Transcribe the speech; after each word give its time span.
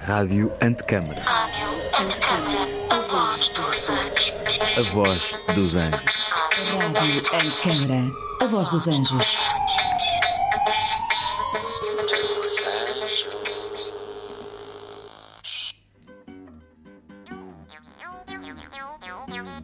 Rádio 0.00 0.50
Antecâmara. 0.60 1.20
Rádio 1.20 1.68
Antecâmara, 1.98 2.68
a 2.90 3.00
voz 3.00 3.48
dos 3.50 3.90
anjos. 3.90 4.34
A 4.78 4.82
voz 4.92 5.38
dos 5.54 5.74
anjos. 5.74 6.32
Rádio 6.94 7.22
Antecâmara, 7.34 8.12
a 8.40 8.46
voz 8.46 8.70
dos 8.70 8.88
anjos. 8.88 9.38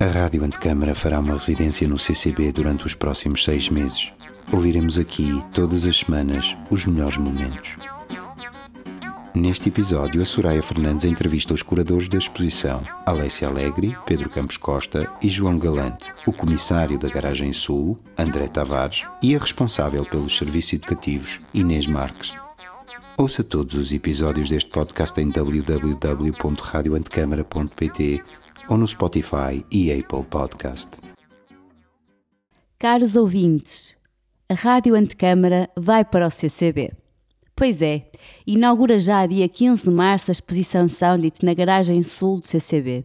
A 0.00 0.06
Rádio 0.06 0.44
Antecâmara 0.44 0.94
fará 0.94 1.20
uma 1.20 1.34
residência 1.34 1.88
no 1.88 1.98
CCB 1.98 2.52
durante 2.52 2.86
os 2.86 2.94
próximos 2.94 3.44
seis 3.44 3.68
meses. 3.70 4.12
Ouviremos 4.52 4.98
aqui, 4.98 5.42
todas 5.52 5.86
as 5.86 6.00
semanas, 6.00 6.56
os 6.70 6.84
melhores 6.84 7.16
momentos. 7.16 7.83
Neste 9.34 9.68
episódio, 9.68 10.22
a 10.22 10.24
Soraya 10.24 10.62
Fernandes 10.62 11.04
entrevista 11.04 11.52
os 11.52 11.60
curadores 11.60 12.08
da 12.08 12.16
exposição, 12.18 12.84
Alessia 13.04 13.48
Alegre, 13.48 13.98
Pedro 14.06 14.30
Campos 14.30 14.56
Costa 14.56 15.10
e 15.20 15.28
João 15.28 15.58
Galante, 15.58 16.14
o 16.24 16.32
comissário 16.32 16.96
da 17.00 17.08
Garagem 17.08 17.52
Sul, 17.52 17.98
André 18.16 18.46
Tavares, 18.46 19.04
e 19.20 19.34
a 19.34 19.38
responsável 19.40 20.04
pelos 20.04 20.36
serviços 20.36 20.74
educativos, 20.74 21.40
Inês 21.52 21.88
Marques. 21.88 22.32
Ouça 23.18 23.42
todos 23.42 23.74
os 23.74 23.92
episódios 23.92 24.48
deste 24.48 24.70
podcast 24.70 25.20
em 25.20 25.28
www.radioantecâmara.pt 25.28 28.22
ou 28.68 28.78
no 28.78 28.86
Spotify 28.86 29.66
e 29.68 29.92
Apple 29.92 30.22
Podcast. 30.30 30.90
Caros 32.78 33.16
ouvintes, 33.16 33.96
a 34.48 34.54
Rádio 34.54 34.94
Antecâmara 34.94 35.68
vai 35.76 36.04
para 36.04 36.28
o 36.28 36.30
CCB. 36.30 36.92
Pois 37.56 37.80
é, 37.80 38.04
inaugura 38.44 38.98
já 38.98 39.24
dia 39.26 39.48
15 39.48 39.84
de 39.84 39.90
março 39.90 40.30
a 40.30 40.32
exposição 40.32 40.88
Soundit 40.88 41.44
na 41.44 41.54
garagem 41.54 42.02
sul 42.02 42.40
do 42.40 42.46
CCB. 42.48 43.04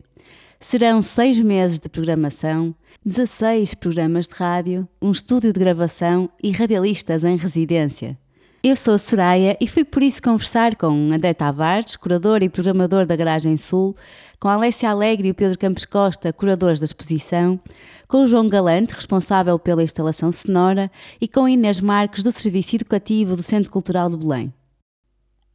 Serão 0.60 1.04
seis 1.04 1.40
meses 1.40 1.80
de 1.80 1.88
programação, 1.88 2.74
16 3.06 3.76
programas 3.76 4.28
de 4.28 4.34
rádio, 4.34 4.88
um 5.00 5.12
estúdio 5.12 5.54
de 5.54 5.60
gravação 5.60 6.30
e 6.44 6.52
radialistas 6.52 7.24
em 7.24 7.38
residência. 7.38 8.18
Eu 8.62 8.76
sou 8.76 8.96
a 8.96 8.98
Soraya 8.98 9.56
e 9.62 9.66
fui 9.66 9.86
por 9.86 10.04
isso 10.04 10.22
conversar 10.22 10.76
com 10.76 11.14
André 11.14 11.34
Tavares, 11.34 11.96
curador 11.96 12.44
e 12.44 12.50
programador 12.50 13.06
da 13.06 13.16
Garagem 13.16 13.56
Sul, 13.56 13.96
com 14.38 14.50
Alessia 14.50 14.90
Alegre 14.90 15.30
e 15.30 15.34
Pedro 15.34 15.58
Campos 15.58 15.86
Costa, 15.86 16.34
curadores 16.34 16.78
da 16.78 16.84
exposição, 16.84 17.58
com 18.06 18.28
João 18.28 18.50
Galante, 18.50 18.94
responsável 18.94 19.58
pela 19.58 19.82
instalação 19.82 20.30
sonora, 20.30 20.92
e 21.22 21.28
com 21.28 21.48
Inês 21.48 21.80
Marques, 21.80 22.22
do 22.22 22.34
Serviço 22.34 22.76
Educativo 22.76 23.38
do 23.38 23.44
Centro 23.44 23.72
Cultural 23.72 24.10
de 24.10 24.18
Belém. 24.18 24.54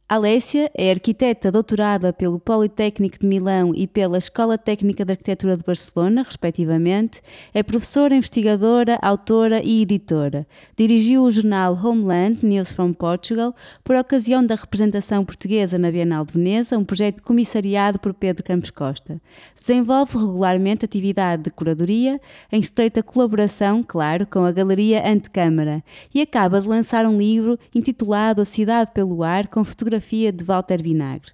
Alessia 0.07 0.69
é 0.77 0.91
arquiteta 0.91 1.51
doutorada 1.51 2.13
pelo 2.13 2.39
Politécnico 2.39 3.17
de 3.17 3.25
Milão 3.25 3.73
e 3.73 3.87
pela 3.87 4.19
Escola 4.19 4.55
Técnica 4.55 5.03
de 5.03 5.13
Arquitetura 5.13 5.57
de 5.57 5.63
Barcelona, 5.63 6.21
respectivamente. 6.21 7.21
É 7.51 7.63
professora, 7.63 8.13
investigadora, 8.13 8.99
autora 9.01 9.63
e 9.63 9.81
editora. 9.81 10.45
Dirigiu 10.77 11.23
o 11.23 11.31
jornal 11.31 11.73
Homeland 11.73 12.45
News 12.45 12.71
from 12.71 12.93
Portugal 12.93 13.55
por 13.83 13.95
ocasião 13.95 14.45
da 14.45 14.53
representação 14.53 15.25
portuguesa 15.25 15.79
na 15.79 15.89
Bienal 15.89 16.23
de 16.23 16.33
Veneza, 16.33 16.77
um 16.77 16.85
projeto 16.85 17.23
comissariado 17.23 17.97
por 17.97 18.13
Pedro 18.13 18.43
Campos 18.43 18.69
Costa. 18.69 19.19
Desenvolve 19.67 20.19
regularmente 20.19 20.85
atividade 20.85 21.41
de 21.41 21.49
curadoria, 21.49 22.21
em 22.51 22.59
estreita 22.59 23.01
colaboração, 23.01 23.81
claro, 23.81 24.27
com 24.27 24.45
a 24.45 24.51
Galeria 24.51 25.01
Antecâmara, 25.11 25.83
e 26.13 26.21
acaba 26.21 26.61
de 26.61 26.67
lançar 26.67 27.03
um 27.07 27.17
livro 27.17 27.57
intitulado 27.73 28.43
A 28.43 28.45
Cidade 28.45 28.91
pelo 28.93 29.23
Ar, 29.23 29.47
com 29.47 29.63
fotografia 29.63 30.31
de 30.31 30.43
Walter 30.43 30.83
Vinagre. 30.83 31.31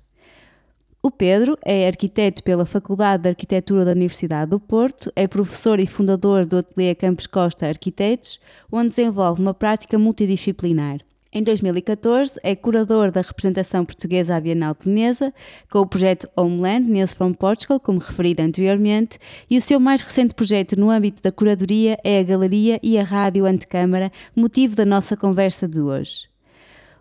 O 1.04 1.12
Pedro 1.12 1.58
é 1.62 1.86
arquiteto 1.86 2.42
pela 2.42 2.66
Faculdade 2.66 3.24
de 3.24 3.30
Arquitetura 3.30 3.84
da 3.84 3.92
Universidade 3.92 4.52
do 4.52 4.62
Porto, 4.62 5.12
é 5.14 5.28
professor 5.28 5.78
e 5.82 5.86
fundador 5.86 6.46
do 6.46 6.60
Ateliê 6.60 6.96
Campos 6.96 7.28
Costa 7.28 7.68
Arquitetos, 7.68 8.40
onde 8.72 8.90
desenvolve 8.90 9.42
uma 9.42 9.54
prática 9.54 10.00
multidisciplinar. 10.00 11.00
Em 11.34 11.42
2014, 11.42 12.38
é 12.44 12.54
curador 12.58 13.10
da 13.10 13.22
representação 13.22 13.86
portuguesa 13.86 14.36
à 14.36 14.40
Bienal 14.42 14.74
de 14.74 14.84
Veneza, 14.84 15.34
com 15.72 15.80
o 15.80 15.88
projeto 15.88 16.28
Homeland 16.36 16.92
News 16.92 17.14
from 17.14 17.32
Portugal, 17.34 17.80
como 17.80 18.00
referido 18.00 18.42
anteriormente, 18.42 19.18
e 19.50 19.58
o 19.58 19.62
seu 19.62 19.80
mais 19.80 20.02
recente 20.02 20.36
projeto 20.36 20.78
no 20.78 20.90
âmbito 20.90 21.22
da 21.22 21.32
curadoria 21.32 21.98
é 22.04 22.20
a 22.20 22.24
Galeria 22.24 22.82
e 22.84 22.98
a 22.98 23.04
Rádio 23.04 23.46
Antecâmara, 23.46 24.12
motivo 24.36 24.76
da 24.76 24.84
nossa 24.84 25.16
conversa 25.16 25.70
de 25.70 25.80
hoje. 25.80 26.30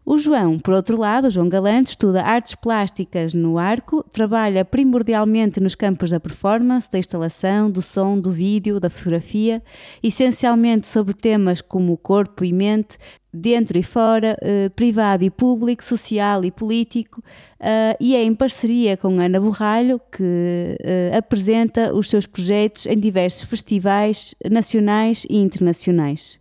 O 0.05 0.17
João, 0.17 0.59
por 0.59 0.75
outro 0.75 0.97
lado, 0.99 1.31
João 1.31 1.49
Galante, 1.49 1.91
estuda 1.91 2.23
artes 2.23 2.55
plásticas 2.55 3.35
no 3.35 3.59
arco, 3.59 4.03
trabalha 4.11 4.65
primordialmente 4.65 5.61
nos 5.61 5.75
campos 5.75 6.11
da 6.11 6.19
performance, 6.19 6.91
da 6.91 6.99
instalação, 6.99 7.71
do 7.71 7.83
som, 7.83 8.19
do 8.19 8.31
vídeo, 8.31 8.81
da 8.81 8.89
fotografia, 8.89 9.63
essencialmente 10.03 10.87
sobre 10.87 11.15
temas 11.15 11.61
como 11.61 11.93
o 11.93 11.99
corpo 11.99 12.45
e 12.45 12.53
mente, 12.53 12.97
dentro 13.33 13.79
e 13.79 13.83
fora, 13.83 14.37
eh, 14.43 14.69
privado 14.71 15.23
e 15.25 15.31
público, 15.31 15.85
social 15.85 16.45
e 16.45 16.51
político, 16.51 17.23
eh, 17.61 17.97
e 18.01 18.17
é 18.17 18.25
em 18.25 18.35
parceria 18.35 18.97
com 18.97 19.21
Ana 19.21 19.41
Borralho 19.41 20.01
que 20.11 20.77
eh, 20.83 21.13
apresenta 21.17 21.95
os 21.95 22.09
seus 22.09 22.27
projetos 22.27 22.87
em 22.87 22.99
diversos 22.99 23.45
festivais 23.45 24.35
nacionais 24.51 25.25
e 25.31 25.39
internacionais. 25.39 26.40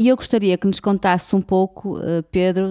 E 0.00 0.08
eu 0.08 0.16
gostaria 0.16 0.56
que 0.56 0.66
nos 0.66 0.80
contasse 0.80 1.36
um 1.36 1.42
pouco, 1.42 1.98
Pedro, 2.32 2.68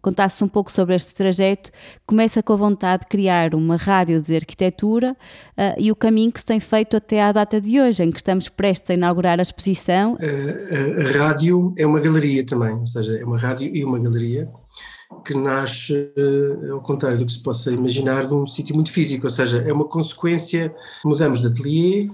contasse 0.00 0.44
um 0.44 0.46
pouco 0.46 0.70
sobre 0.70 0.94
este 0.94 1.12
trajeto. 1.12 1.72
Começa 2.06 2.40
com 2.40 2.52
a 2.52 2.56
vontade 2.56 3.02
de 3.02 3.08
criar 3.08 3.52
uma 3.52 3.74
rádio 3.74 4.22
de 4.22 4.36
arquitetura 4.36 5.16
e 5.76 5.90
o 5.90 5.96
caminho 5.96 6.30
que 6.30 6.38
se 6.38 6.46
tem 6.46 6.60
feito 6.60 6.96
até 6.96 7.20
à 7.20 7.32
data 7.32 7.60
de 7.60 7.80
hoje, 7.80 8.04
em 8.04 8.12
que 8.12 8.18
estamos 8.18 8.48
prestes 8.48 8.92
a 8.92 8.94
inaugurar 8.94 9.40
a 9.40 9.42
exposição. 9.42 10.16
A, 10.20 11.02
a 11.02 11.26
rádio 11.26 11.74
é 11.76 11.84
uma 11.84 11.98
galeria 11.98 12.46
também, 12.46 12.76
ou 12.76 12.86
seja, 12.86 13.18
é 13.18 13.24
uma 13.24 13.38
rádio 13.38 13.68
e 13.74 13.84
uma 13.84 13.98
galeria 13.98 14.48
que 15.26 15.34
nasce, 15.34 16.12
ao 16.70 16.80
contrário 16.80 17.18
do 17.18 17.26
que 17.26 17.32
se 17.32 17.42
possa 17.42 17.72
imaginar, 17.72 18.28
de 18.28 18.34
um 18.34 18.46
sítio 18.46 18.72
muito 18.76 18.92
físico, 18.92 19.26
ou 19.26 19.30
seja, 19.30 19.64
é 19.66 19.72
uma 19.72 19.88
consequência, 19.88 20.72
mudamos 21.04 21.40
de 21.40 21.48
ateliê, 21.48 22.08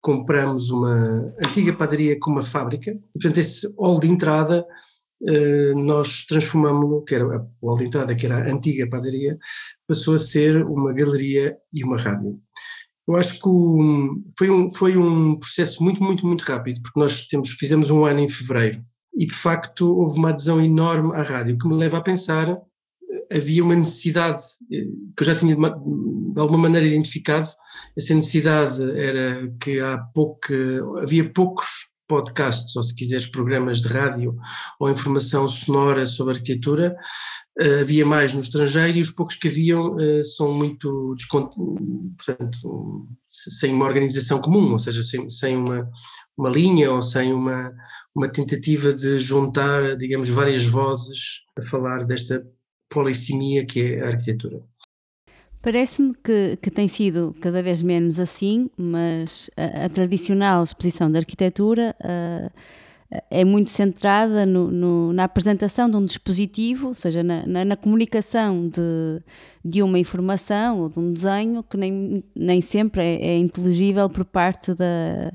compramos 0.00 0.70
uma 0.70 1.34
antiga 1.44 1.72
padaria 1.72 2.18
com 2.18 2.30
uma 2.30 2.42
fábrica, 2.42 2.90
e, 2.90 3.12
portanto 3.12 3.38
esse 3.38 3.72
hall 3.78 4.00
de 4.00 4.08
entrada 4.08 4.66
nós 5.76 6.24
transformamos-lo, 6.24 7.04
que 7.04 7.14
era 7.14 7.26
o 7.60 7.68
hall 7.68 7.76
de 7.76 7.84
entrada, 7.84 8.14
que 8.14 8.24
era 8.24 8.38
a 8.38 8.52
antiga 8.52 8.88
padaria, 8.88 9.38
passou 9.86 10.14
a 10.14 10.18
ser 10.18 10.64
uma 10.64 10.94
galeria 10.94 11.58
e 11.72 11.84
uma 11.84 11.98
rádio. 11.98 12.40
Eu 13.06 13.16
acho 13.16 13.34
que 13.34 13.48
foi, 14.38 14.50
um, 14.50 14.70
foi 14.70 14.96
um 14.96 15.38
processo 15.38 15.82
muito, 15.82 16.02
muito, 16.02 16.26
muito 16.26 16.42
rápido, 16.42 16.80
porque 16.80 16.98
nós 16.98 17.26
temos, 17.26 17.50
fizemos 17.50 17.90
um 17.90 18.04
ano 18.04 18.20
em 18.20 18.28
fevereiro 18.28 18.82
e 19.14 19.26
de 19.26 19.34
facto 19.34 19.94
houve 19.94 20.18
uma 20.18 20.30
adesão 20.30 20.62
enorme 20.62 21.14
à 21.14 21.22
rádio, 21.22 21.58
que 21.58 21.68
me 21.68 21.74
leva 21.74 21.98
a 21.98 22.02
pensar 22.02 22.58
havia 23.30 23.62
uma 23.62 23.74
necessidade 23.74 24.42
que 24.68 25.22
eu 25.22 25.24
já 25.24 25.36
tinha 25.36 25.54
de, 25.54 25.62
alguma 26.40 26.58
maneira 26.58 26.86
identificado. 26.86 27.46
Essa 27.96 28.14
necessidade 28.14 28.82
era 28.98 29.52
que 29.60 29.80
há 29.80 29.98
pouco, 29.98 30.52
havia 31.00 31.30
poucos 31.32 31.90
podcasts, 32.08 32.74
ou 32.74 32.82
se 32.82 32.94
quiseres, 32.94 33.28
programas 33.28 33.80
de 33.80 33.86
rádio 33.86 34.36
ou 34.80 34.90
informação 34.90 35.48
sonora 35.48 36.04
sobre 36.04 36.34
arquitetura, 36.34 36.96
havia 37.80 38.04
mais 38.04 38.34
no 38.34 38.40
estrangeiro 38.40 38.98
e 38.98 39.00
os 39.00 39.10
poucos 39.10 39.36
que 39.36 39.46
haviam 39.46 39.96
são 40.24 40.52
muito, 40.52 41.14
portanto, 42.16 43.06
sem 43.28 43.72
uma 43.72 43.86
organização 43.86 44.40
comum, 44.40 44.72
ou 44.72 44.78
seja, 44.78 45.04
sem, 45.04 45.28
sem 45.28 45.56
uma, 45.56 45.88
uma 46.36 46.50
linha 46.50 46.90
ou 46.90 47.00
sem 47.00 47.32
uma, 47.32 47.72
uma 48.12 48.28
tentativa 48.28 48.92
de 48.92 49.20
juntar, 49.20 49.96
digamos, 49.96 50.28
várias 50.28 50.64
vozes 50.64 51.42
a 51.56 51.62
falar 51.62 52.04
desta 52.04 52.44
polissemia 52.90 53.64
que 53.64 53.80
é 53.80 54.02
a 54.02 54.08
arquitetura. 54.08 54.60
Parece-me 55.62 56.14
que, 56.14 56.56
que, 56.56 56.70
tem 56.70 56.88
sido 56.88 57.36
cada 57.40 57.62
vez 57.62 57.82
menos 57.82 58.18
assim, 58.18 58.70
mas 58.76 59.50
a, 59.56 59.84
a 59.84 59.88
tradicional 59.90 60.64
exposição 60.64 61.10
de 61.10 61.18
arquitetura 61.18 61.94
uh, 62.00 62.50
é 63.30 63.44
muito 63.44 63.70
centrada 63.70 64.46
no, 64.46 64.70
no, 64.70 65.12
na 65.12 65.24
apresentação 65.24 65.90
de 65.90 65.96
um 65.96 66.04
dispositivo, 66.04 66.88
ou 66.88 66.94
seja, 66.94 67.22
na, 67.22 67.44
na, 67.46 67.64
na, 67.64 67.76
comunicação 67.76 68.68
de, 68.68 69.22
de 69.62 69.82
uma 69.82 69.98
informação 69.98 70.80
ou 70.80 70.88
de 70.88 70.98
um 70.98 71.12
desenho 71.12 71.62
que 71.62 71.76
nem, 71.76 72.24
nem 72.34 72.60
sempre 72.62 73.02
é, 73.02 73.26
é 73.26 73.38
inteligível 73.38 74.08
por 74.08 74.24
parte 74.24 74.74
da, 74.74 75.30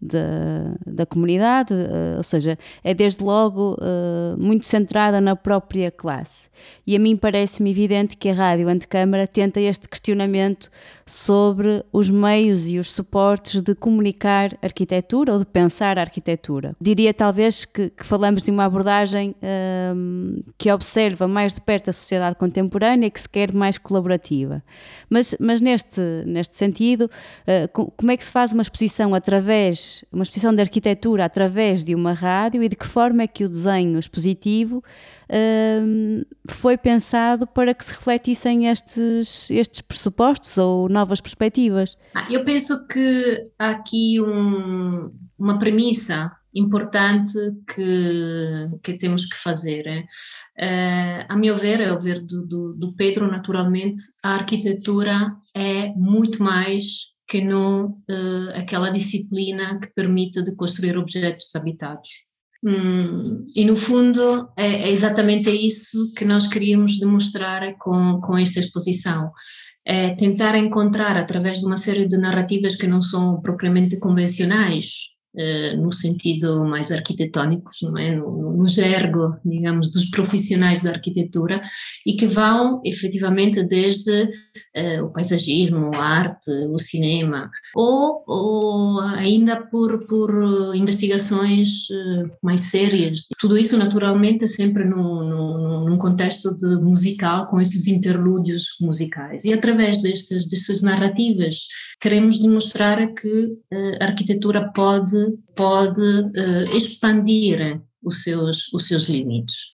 da, 0.00 0.74
da 0.86 1.04
comunidade, 1.04 1.74
uh, 1.74 2.16
ou 2.18 2.22
seja, 2.22 2.56
é 2.84 2.94
desde 2.94 3.22
logo 3.22 3.74
uh, 3.74 4.38
muito 4.38 4.64
centrada 4.64 5.20
na 5.20 5.34
própria 5.34 5.90
classe. 5.90 6.48
E 6.86 6.94
a 6.96 6.98
mim 6.98 7.16
parece-me 7.16 7.70
evidente 7.70 8.16
que 8.16 8.28
a 8.28 8.34
rádio 8.34 8.68
antecâmara 8.68 9.26
tenta 9.26 9.60
este 9.60 9.88
questionamento 9.88 10.70
sobre 11.04 11.84
os 11.92 12.08
meios 12.08 12.68
e 12.68 12.78
os 12.78 12.92
suportes 12.92 13.60
de 13.60 13.74
comunicar 13.74 14.56
arquitetura 14.62 15.32
ou 15.32 15.38
de 15.38 15.46
pensar 15.46 15.98
arquitetura. 15.98 16.76
Diria 16.80 17.12
talvez 17.12 17.64
que, 17.64 17.90
que 17.90 18.04
falamos 18.04 18.42
de 18.42 18.50
uma 18.50 18.64
abordagem 18.64 19.34
uh, 19.42 20.44
que 20.56 20.70
observa 20.70 21.26
mais 21.26 21.54
de 21.54 21.60
perto 21.60 21.90
a 21.90 21.92
sociedade 21.92 22.36
contemporânea 22.36 23.06
e 23.06 23.10
que 23.10 23.20
se 23.20 23.28
quer 23.28 23.52
mais 23.52 23.78
colaborativa. 23.78 24.62
Mas, 25.10 25.34
mas 25.40 25.60
neste, 25.60 26.00
neste 26.26 26.56
sentido, 26.56 27.10
como 27.96 28.10
é 28.10 28.16
que 28.16 28.24
se 28.24 28.30
faz 28.30 28.52
uma 28.52 28.62
exposição 28.62 29.14
através 29.14 29.87
uma 30.12 30.22
exposição 30.22 30.54
de 30.54 30.60
arquitetura 30.60 31.24
através 31.24 31.84
de 31.84 31.94
uma 31.94 32.12
rádio 32.12 32.62
e 32.62 32.68
de 32.68 32.76
que 32.76 32.86
forma 32.86 33.22
é 33.22 33.26
que 33.26 33.44
o 33.44 33.48
desenho 33.48 33.98
expositivo 33.98 34.82
um, 35.30 36.22
foi 36.48 36.76
pensado 36.76 37.46
para 37.46 37.74
que 37.74 37.84
se 37.84 37.92
refletissem 37.92 38.68
estes, 38.68 39.50
estes 39.50 39.80
pressupostos 39.80 40.56
ou 40.58 40.88
novas 40.88 41.20
perspectivas? 41.20 41.96
Ah, 42.14 42.26
eu 42.30 42.44
penso 42.44 42.86
que 42.86 43.44
há 43.58 43.70
aqui 43.70 44.20
um, 44.20 45.12
uma 45.38 45.58
premissa 45.58 46.32
importante 46.54 47.38
que, 47.74 48.68
que 48.82 48.94
temos 48.94 49.26
que 49.26 49.36
fazer. 49.36 49.84
Uh, 50.58 51.24
a 51.28 51.36
meu 51.36 51.56
ver, 51.56 51.86
ao 51.86 52.00
ver 52.00 52.20
do, 52.20 52.46
do, 52.46 52.74
do 52.74 52.94
Pedro, 52.94 53.30
naturalmente, 53.30 54.02
a 54.24 54.34
arquitetura 54.34 55.32
é 55.54 55.92
muito 55.94 56.42
mais 56.42 57.12
que 57.28 57.42
não 57.42 57.86
uh, 58.08 58.50
aquela 58.54 58.90
disciplina 58.90 59.78
que 59.78 59.92
permite 59.94 60.42
de 60.42 60.54
construir 60.56 60.96
objetos 60.96 61.54
habitados. 61.54 62.26
Hum, 62.64 63.44
e 63.54 63.64
no 63.64 63.76
fundo 63.76 64.48
é, 64.56 64.66
é, 64.66 64.90
exatamente 64.90 65.48
isso 65.50 66.12
que 66.14 66.24
nós 66.24 66.48
queríamos 66.48 66.98
demonstrar 66.98 67.76
com, 67.78 68.20
com 68.20 68.36
esta 68.36 68.58
exposição. 68.58 69.30
É 69.84 70.14
tentar 70.16 70.56
encontrar, 70.56 71.16
através 71.16 71.60
de 71.60 71.66
uma 71.66 71.76
série 71.76 72.06
de 72.06 72.18
narrativas 72.18 72.76
que 72.76 72.86
não 72.86 73.00
são 73.00 73.40
propriamente 73.40 73.98
convencionais, 73.98 75.17
no 75.76 75.92
sentido 75.92 76.64
mais 76.64 76.90
arquitetónico, 76.90 77.70
não 77.82 77.98
é? 77.98 78.16
no, 78.16 78.56
no 78.56 78.68
gergo, 78.68 79.36
digamos, 79.44 79.90
dos 79.90 80.06
profissionais 80.10 80.82
da 80.82 80.90
arquitetura, 80.90 81.62
e 82.04 82.14
que 82.14 82.26
vão 82.26 82.80
efetivamente 82.84 83.62
desde 83.62 84.24
uh, 84.24 85.04
o 85.04 85.12
paisagismo, 85.12 85.94
a 85.94 86.02
arte, 86.02 86.50
o 86.70 86.78
cinema, 86.78 87.50
ou, 87.74 88.22
ou 88.26 89.00
ainda 89.00 89.56
por, 89.56 90.06
por 90.06 90.30
investigações 90.74 91.88
uh, 91.90 92.30
mais 92.42 92.62
sérias. 92.62 93.26
Tudo 93.38 93.56
isso, 93.56 93.78
naturalmente, 93.78 94.46
sempre 94.46 94.84
no, 94.84 95.22
no, 95.24 95.88
num 95.88 95.98
contexto 95.98 96.54
de 96.56 96.66
musical, 96.76 97.46
com 97.46 97.60
esses 97.60 97.86
interlúdios 97.86 98.64
musicais. 98.80 99.44
E 99.44 99.52
através 99.52 100.02
destas, 100.02 100.46
destas 100.46 100.82
narrativas, 100.82 101.66
queremos 102.00 102.38
demonstrar 102.38 103.14
que 103.14 103.48
a 104.00 104.04
arquitetura 104.04 104.72
pode 104.72 105.27
pode 105.54 106.00
uh, 106.00 106.76
expandir 106.76 107.80
os 108.02 108.22
seus, 108.22 108.72
os 108.72 108.86
seus 108.86 109.08
limites. 109.08 109.78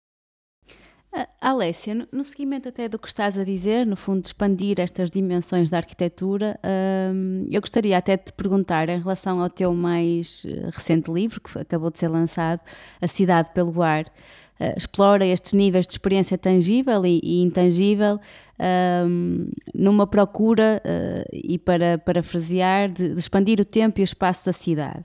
Alessia, 1.41 2.07
no 2.13 2.23
seguimento 2.23 2.69
até 2.69 2.89
do 2.89 2.99
que 2.99 3.09
estás 3.09 3.39
a 3.39 3.45
dizer, 3.45 3.87
no 3.87 3.97
fundo, 3.97 4.25
expandir 4.25 4.79
estas 4.79 5.11
dimensões 5.11 5.71
da 5.71 5.79
arquitetura, 5.79 6.59
hum, 7.13 7.47
eu 7.51 7.61
gostaria 7.61 7.97
até 7.97 8.17
de 8.17 8.25
te 8.25 8.33
perguntar 8.33 8.89
em 8.89 8.99
relação 9.01 9.41
ao 9.41 9.49
teu 9.49 9.75
mais 9.75 10.45
eh, 10.47 10.69
recente 10.71 11.11
livro, 11.11 11.41
que 11.41 11.59
acabou 11.59 11.91
de 11.91 11.99
ser 11.99 12.09
lançado, 12.09 12.61
A 13.01 13.09
Cidade 13.09 13.51
pelo 13.55 13.83
Ar, 13.83 14.05
uh, 14.05 14.77
explora 14.77 15.27
estes 15.27 15.55
níveis 15.55 15.87
de 15.87 15.95
experiência 15.95 16.37
tangível 16.37 17.05
e, 17.07 17.43
intangível 17.43 18.21
um, 19.07 19.51
numa 19.75 20.07
procura, 20.07 20.83
e 21.33 21.59
para 21.59 21.97
parafrasear, 21.99 22.93
de 22.93 23.15
expandir 23.17 23.61
o 23.61 23.65
tempo 23.65 24.01
e 24.01 24.03
o 24.03 24.05
espaço 24.05 24.45
da 24.45 24.53
cidade. 24.53 25.05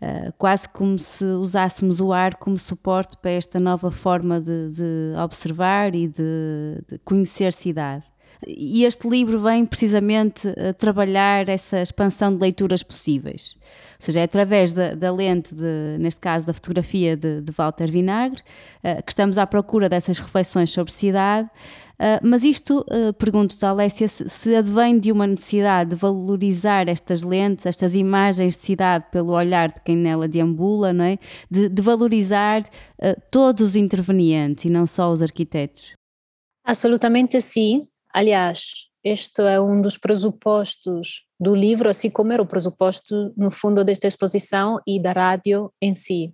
Uh, 0.00 0.32
quase 0.38 0.68
como 0.68 0.96
se 0.98 1.24
usássemos 1.24 2.00
o 2.00 2.12
ar 2.12 2.36
como 2.36 2.56
suporte 2.56 3.16
para 3.16 3.32
esta 3.32 3.58
nova 3.58 3.90
forma 3.90 4.40
de, 4.40 4.70
de 4.70 5.12
observar 5.20 5.92
e 5.94 6.06
de, 6.06 6.84
de, 6.88 6.98
conhecer 7.04 7.52
cidade. 7.52 8.04
E 8.46 8.84
este 8.84 9.08
livro 9.08 9.40
vem 9.40 9.66
precisamente 9.66 10.48
trabalhar 10.78 11.48
essa 11.48 11.82
expansão 11.82 12.32
de 12.32 12.40
leituras 12.40 12.84
possíveis. 12.84 13.58
Ou 13.98 14.06
seja, 14.06 14.20
é 14.20 14.22
através 14.22 14.72
da, 14.72 14.94
da 14.94 15.12
lente, 15.12 15.52
de, 15.52 15.96
neste 15.98 16.20
caso 16.20 16.46
da 16.46 16.52
fotografia 16.52 17.16
de, 17.16 17.40
de 17.40 17.50
Walter 17.50 17.90
Vinagre, 17.90 18.40
uh, 18.84 19.02
que 19.02 19.10
estamos 19.10 19.38
à 19.38 19.46
procura 19.46 19.88
dessas 19.88 20.18
reflexões 20.18 20.70
sobre 20.70 20.92
cidade, 20.92 21.50
Uh, 22.00 22.20
mas 22.22 22.44
isto, 22.44 22.84
uh, 22.90 23.12
pergunto-te, 23.14 23.66
Alessia, 23.66 24.06
se, 24.06 24.28
se 24.28 24.54
advém 24.54 25.00
de 25.00 25.10
uma 25.10 25.26
necessidade 25.26 25.90
de 25.90 25.96
valorizar 25.96 26.88
estas 26.88 27.24
lentes, 27.24 27.66
estas 27.66 27.94
imagens 27.96 28.56
de 28.56 28.62
cidade 28.62 29.06
pelo 29.10 29.32
olhar 29.32 29.72
de 29.72 29.80
quem 29.80 29.96
nela 29.96 30.28
deambula, 30.28 30.92
não 30.92 31.04
é? 31.04 31.18
de, 31.50 31.68
de 31.68 31.82
valorizar 31.82 32.62
uh, 32.62 33.20
todos 33.32 33.62
os 33.66 33.76
intervenientes 33.76 34.64
e 34.64 34.70
não 34.70 34.86
só 34.86 35.10
os 35.10 35.20
arquitetos? 35.20 35.92
Absolutamente 36.64 37.40
sim. 37.40 37.80
Aliás, 38.14 38.88
este 39.04 39.42
é 39.42 39.60
um 39.60 39.82
dos 39.82 39.98
pressupostos 39.98 41.24
do 41.38 41.54
livro, 41.54 41.88
assim 41.88 42.10
como 42.10 42.32
era 42.32 42.42
o 42.42 42.46
pressuposto, 42.46 43.32
no 43.36 43.50
fundo, 43.50 43.84
desta 43.84 44.06
exposição 44.06 44.78
e 44.86 45.00
da 45.00 45.12
rádio 45.12 45.72
em 45.80 45.94
si. 45.94 46.30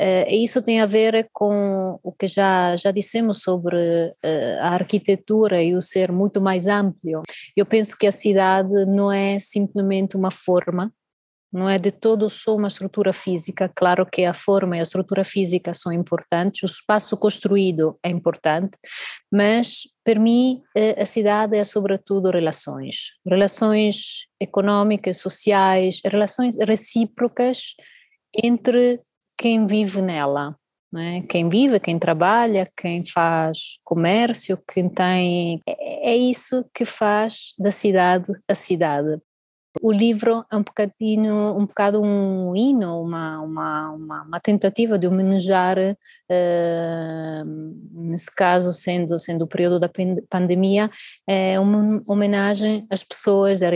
Uh, 0.00 0.28
isso 0.28 0.62
tem 0.62 0.80
a 0.80 0.86
ver 0.86 1.28
com 1.32 1.98
o 2.02 2.12
que 2.12 2.28
já, 2.28 2.76
já 2.76 2.90
dissemos 2.90 3.42
sobre 3.42 3.76
uh, 3.76 4.60
a 4.60 4.68
arquitetura 4.68 5.62
e 5.62 5.74
o 5.74 5.80
ser 5.80 6.12
muito 6.12 6.40
mais 6.40 6.66
amplo. 6.66 7.22
Eu 7.56 7.64
penso 7.64 7.96
que 7.96 8.06
a 8.06 8.12
cidade 8.12 8.84
não 8.86 9.10
é 9.10 9.38
simplesmente 9.38 10.16
uma 10.16 10.30
forma, 10.30 10.92
não 11.52 11.68
é 11.68 11.78
de 11.78 11.90
todo 11.90 12.28
só 12.28 12.54
uma 12.54 12.68
estrutura 12.68 13.12
física. 13.14 13.70
Claro 13.74 14.04
que 14.04 14.24
a 14.24 14.34
forma 14.34 14.76
e 14.76 14.80
a 14.80 14.82
estrutura 14.82 15.24
física 15.24 15.72
são 15.72 15.90
importantes, 15.90 16.62
o 16.62 16.66
espaço 16.66 17.16
construído 17.16 17.98
é 18.02 18.10
importante, 18.10 18.76
mas 19.32 19.82
para 20.04 20.20
mim 20.20 20.56
eh, 20.76 21.00
a 21.00 21.06
cidade 21.06 21.56
é 21.56 21.64
sobretudo 21.64 22.30
relações, 22.30 23.12
relações 23.26 24.26
econômicas, 24.38 25.16
sociais, 25.18 26.00
relações 26.04 26.56
recíprocas 26.58 27.74
entre 28.44 29.00
quem 29.36 29.66
vive 29.66 30.00
nela. 30.00 30.56
É? 30.96 31.20
Quem 31.22 31.48
vive, 31.48 31.78
quem 31.78 31.98
trabalha, 31.98 32.66
quem 32.74 33.04
faz 33.06 33.78
comércio, 33.84 34.58
quem 34.72 34.88
tem. 34.88 35.60
É, 35.66 36.12
é 36.12 36.16
isso 36.16 36.64
que 36.72 36.86
faz 36.86 37.52
da 37.58 37.70
cidade 37.70 38.32
a 38.48 38.54
cidade. 38.54 39.20
O 39.80 39.92
livro 39.92 40.44
é 40.50 40.56
um 40.56 40.62
bocadinho, 40.62 41.56
um 41.56 41.66
bocado 41.66 42.02
um 42.02 42.54
hino, 42.54 43.02
uma, 43.02 43.40
uma, 43.40 43.90
uma, 43.90 44.22
uma 44.22 44.40
tentativa 44.40 44.98
de 44.98 45.06
homenagear, 45.06 45.78
uh, 45.78 47.44
nesse 47.92 48.34
caso 48.34 48.72
sendo, 48.72 49.18
sendo 49.18 49.42
o 49.42 49.48
período 49.48 49.78
da 49.78 49.90
pandemia, 50.28 50.88
é 51.26 51.58
uma 51.60 52.00
homenagem 52.08 52.84
às 52.90 53.02
pessoas, 53.02 53.62
à 53.62 53.70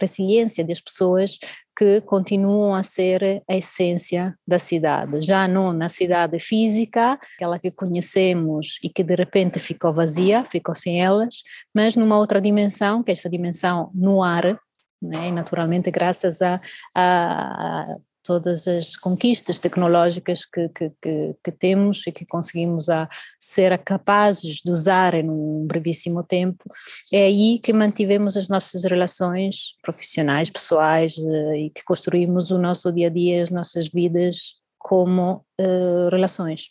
resiliência 0.00 0.64
das 0.64 0.80
pessoas 0.80 1.38
que 1.78 2.00
continuam 2.00 2.74
a 2.74 2.82
ser 2.82 3.40
a 3.48 3.54
essência 3.54 4.34
da 4.46 4.58
cidade, 4.58 5.20
já 5.20 5.46
não 5.46 5.72
na 5.72 5.88
cidade 5.88 6.40
física, 6.40 7.16
aquela 7.36 7.56
que 7.56 7.70
conhecemos 7.70 8.80
e 8.82 8.90
que 8.90 9.04
de 9.04 9.14
repente 9.14 9.60
ficou 9.60 9.92
vazia, 9.92 10.44
ficou 10.44 10.74
sem 10.74 11.00
elas, 11.00 11.36
mas 11.72 11.94
numa 11.94 12.18
outra 12.18 12.40
dimensão, 12.40 13.00
que 13.00 13.12
é 13.12 13.14
essa 13.14 13.30
dimensão 13.30 13.92
no 13.94 14.24
ar, 14.24 14.58
né? 15.00 15.30
naturalmente 15.30 15.90
graças 15.90 16.42
a, 16.42 16.60
a, 16.94 17.84
todas 18.28 18.68
as 18.68 18.94
conquistas 18.94 19.58
tecnológicas 19.58 20.44
que, 20.44 20.68
que, 20.68 20.92
que, 21.00 21.34
que, 21.42 21.50
temos 21.50 22.06
e 22.06 22.12
que 22.12 22.26
conseguimos 22.26 22.90
a 22.90 23.08
ser 23.40 23.78
capazes 23.78 24.56
de 24.56 24.70
usar 24.70 25.14
em 25.14 25.30
um 25.30 25.66
brevíssimo 25.66 26.22
tempo, 26.22 26.62
é 27.10 27.24
aí 27.24 27.58
que 27.58 27.72
mantivemos 27.72 28.36
as 28.36 28.50
nossas 28.50 28.84
relações 28.84 29.74
profissionais, 29.82 30.50
pessoais 30.50 31.16
eh, 31.16 31.56
e 31.56 31.70
que 31.70 31.82
construímos 31.84 32.50
o 32.50 32.58
nosso 32.58 32.92
dia 32.92 33.06
a 33.06 33.10
dia, 33.10 33.42
as 33.42 33.48
nossas 33.48 33.88
vidas 33.88 34.56
como 34.78 35.44
uh, 35.60 36.08
relações. 36.10 36.66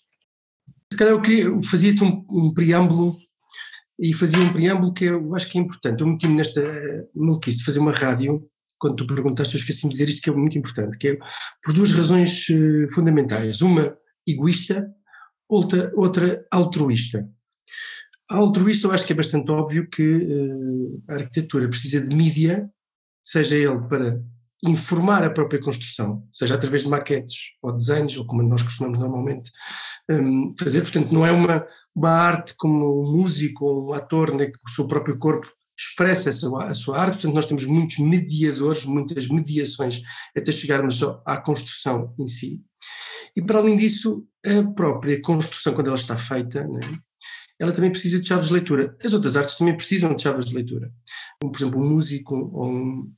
Se 0.91 0.97
calhar 0.97 1.15
eu 1.15 1.63
fazia-te 1.63 2.03
um, 2.03 2.25
um 2.29 2.53
preâmbulo 2.53 3.15
e 3.99 4.13
fazia 4.13 4.39
um 4.39 4.53
preâmbulo 4.53 4.93
que 4.93 5.05
eu 5.05 5.35
acho 5.35 5.49
que 5.49 5.57
é 5.57 5.61
importante. 5.61 6.01
Eu 6.01 6.07
meti-me 6.07 6.35
nesta 6.35 6.61
maluquice 7.15 7.59
de 7.59 7.65
fazer 7.65 7.79
uma 7.79 7.91
rádio, 7.91 8.47
quando 8.79 8.95
tu 8.95 9.07
perguntaste, 9.07 9.55
eu 9.55 9.59
esqueci 9.59 9.83
de 9.83 9.89
dizer 9.89 10.07
isto 10.07 10.21
que 10.21 10.29
é 10.29 10.33
muito 10.33 10.57
importante, 10.57 10.97
que 10.97 11.09
é 11.09 11.17
por 11.63 11.73
duas 11.73 11.91
razões 11.91 12.47
uh, 12.49 12.93
fundamentais. 12.93 13.61
Uma 13.61 13.97
egoísta, 14.27 14.87
outra, 15.49 15.91
outra 15.95 16.45
altruísta. 16.51 17.27
A 18.29 18.35
altruísta 18.35 18.87
eu 18.87 18.91
acho 18.91 19.05
que 19.05 19.13
é 19.13 19.15
bastante 19.15 19.49
óbvio 19.49 19.89
que 19.89 20.03
uh, 20.03 21.03
a 21.09 21.13
arquitetura 21.15 21.67
precisa 21.67 22.01
de 22.01 22.15
mídia, 22.15 22.69
seja 23.23 23.55
ele 23.55 23.79
para 23.87 24.21
informar 24.63 25.23
a 25.23 25.29
própria 25.29 25.61
construção, 25.61 26.27
seja 26.31 26.55
através 26.55 26.83
de 26.83 26.89
maquetes 26.89 27.51
ou 27.61 27.71
desenhos, 27.73 28.17
ou 28.17 28.25
como 28.25 28.43
nós 28.43 28.63
costumamos 28.63 28.99
normalmente 28.99 29.51
um, 30.09 30.53
fazer. 30.57 30.81
Portanto, 30.81 31.11
não 31.11 31.25
é 31.25 31.31
uma, 31.31 31.65
uma 31.95 32.11
arte 32.11 32.53
como 32.57 33.01
um 33.01 33.11
músico 33.17 33.65
ou 33.65 33.89
um 33.89 33.93
ator, 33.93 34.33
né, 34.33 34.47
que 34.47 34.59
o 34.65 34.69
seu 34.69 34.87
próprio 34.87 35.17
corpo 35.17 35.47
expressa 35.77 36.29
a 36.29 36.33
sua, 36.33 36.65
a 36.65 36.73
sua 36.73 36.99
arte. 36.99 37.13
Portanto, 37.13 37.35
nós 37.35 37.45
temos 37.45 37.65
muitos 37.65 37.99
mediadores, 37.99 38.85
muitas 38.85 39.27
mediações 39.27 40.01
até 40.35 40.51
chegarmos 40.51 41.01
à 41.25 41.37
construção 41.37 42.13
em 42.19 42.27
si. 42.27 42.61
E 43.35 43.41
para 43.41 43.59
além 43.59 43.77
disso, 43.77 44.25
a 44.45 44.63
própria 44.73 45.21
construção, 45.21 45.73
quando 45.73 45.87
ela 45.87 45.95
está 45.95 46.17
feita, 46.17 46.63
né, 46.63 46.97
ela 47.59 47.71
também 47.71 47.91
precisa 47.91 48.21
de 48.21 48.27
chaves 48.27 48.47
de 48.47 48.53
leitura. 48.53 48.95
As 49.03 49.13
outras 49.13 49.35
artes 49.35 49.57
também 49.57 49.75
precisam 49.75 50.15
de 50.15 50.21
chaves 50.21 50.45
de 50.45 50.55
leitura. 50.55 50.91
Por 51.39 51.55
exemplo, 51.55 51.81
um 51.81 51.89
músico 51.89 52.35
ou 52.53 52.69
um, 52.69 53.13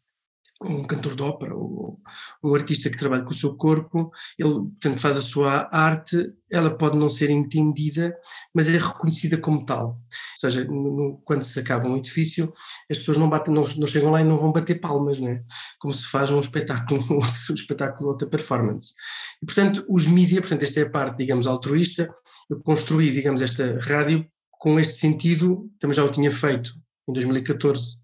um 0.61 0.83
cantor 0.83 1.15
de 1.15 1.23
ópera 1.23 1.55
ou 1.55 1.99
um 2.43 2.53
artista 2.53 2.89
que 2.89 2.97
trabalha 2.97 3.23
com 3.23 3.31
o 3.31 3.33
seu 3.33 3.55
corpo, 3.55 4.11
ele, 4.37 4.53
portanto, 4.53 4.99
faz 4.99 5.17
a 5.17 5.21
sua 5.21 5.69
arte, 5.71 6.33
ela 6.51 6.69
pode 6.69 6.97
não 6.97 7.09
ser 7.09 7.29
entendida, 7.29 8.13
mas 8.53 8.67
é 8.67 8.77
reconhecida 8.77 9.37
como 9.37 9.65
tal. 9.65 9.87
Ou 9.87 9.99
seja, 10.37 10.65
no, 10.65 11.21
quando 11.23 11.43
se 11.43 11.59
acaba 11.59 11.87
um 11.87 11.97
edifício, 11.97 12.51
as 12.89 12.97
pessoas 12.97 13.17
não, 13.17 13.29
batem, 13.29 13.53
não, 13.53 13.63
não 13.77 13.87
chegam 13.87 14.11
lá 14.11 14.21
e 14.21 14.25
não 14.25 14.37
vão 14.37 14.51
bater 14.51 14.79
palmas, 14.81 15.19
né? 15.19 15.41
como 15.79 15.93
se 15.93 16.05
faz 16.07 16.29
um 16.29 16.39
espetáculo, 16.39 17.05
um 17.09 17.53
espetáculo, 17.53 18.09
outra 18.09 18.27
performance. 18.27 18.93
E, 19.41 19.45
portanto, 19.45 19.85
os 19.89 20.05
mídias, 20.05 20.41
portanto, 20.41 20.63
esta 20.63 20.81
é 20.81 20.83
a 20.83 20.89
parte, 20.89 21.17
digamos, 21.17 21.47
altruísta, 21.47 22.13
eu 22.49 22.59
construí, 22.59 23.11
digamos, 23.11 23.41
esta 23.41 23.79
rádio 23.79 24.25
com 24.51 24.77
este 24.77 24.95
sentido, 24.95 25.71
também 25.79 25.95
já 25.95 26.03
o 26.03 26.11
tinha 26.11 26.29
feito 26.29 26.73
em 27.07 27.13
2014, 27.13 27.98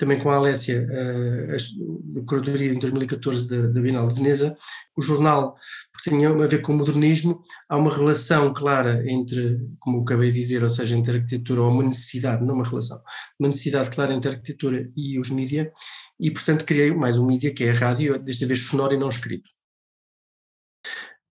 também 0.00 0.18
com 0.18 0.30
a 0.30 0.36
Alessia, 0.36 0.88
eh, 0.90 1.56
a, 1.56 2.24
curadoria 2.26 2.72
em 2.72 2.78
2014 2.78 3.46
da, 3.46 3.68
da 3.68 3.80
Bienal 3.82 4.08
de 4.08 4.14
Veneza, 4.14 4.56
o 4.96 5.02
jornal, 5.02 5.54
porque 5.92 6.08
tinha 6.08 6.30
a 6.30 6.46
ver 6.46 6.62
com 6.62 6.72
o 6.72 6.76
modernismo, 6.76 7.42
há 7.68 7.76
uma 7.76 7.94
relação 7.94 8.54
clara 8.54 9.04
entre, 9.06 9.60
como 9.78 10.00
acabei 10.00 10.32
de 10.32 10.40
dizer, 10.40 10.62
ou 10.62 10.70
seja, 10.70 10.96
entre 10.96 11.12
a 11.12 11.14
arquitetura, 11.16 11.60
ou 11.60 11.70
uma 11.70 11.82
necessidade, 11.82 12.42
não 12.42 12.54
uma 12.54 12.64
relação, 12.64 12.98
uma 13.38 13.50
necessidade 13.50 13.90
clara 13.90 14.14
entre 14.14 14.30
a 14.30 14.32
arquitetura 14.32 14.90
e 14.96 15.18
os 15.18 15.28
mídia, 15.28 15.70
e 16.18 16.30
portanto 16.30 16.64
criei 16.64 16.94
mais 16.94 17.18
um 17.18 17.26
mídia 17.26 17.52
que 17.52 17.64
é 17.64 17.70
a 17.70 17.74
rádio, 17.74 18.18
desta 18.18 18.46
vez 18.46 18.60
sonoro 18.60 18.94
e 18.94 18.98
não 18.98 19.10
escrito. 19.10 19.50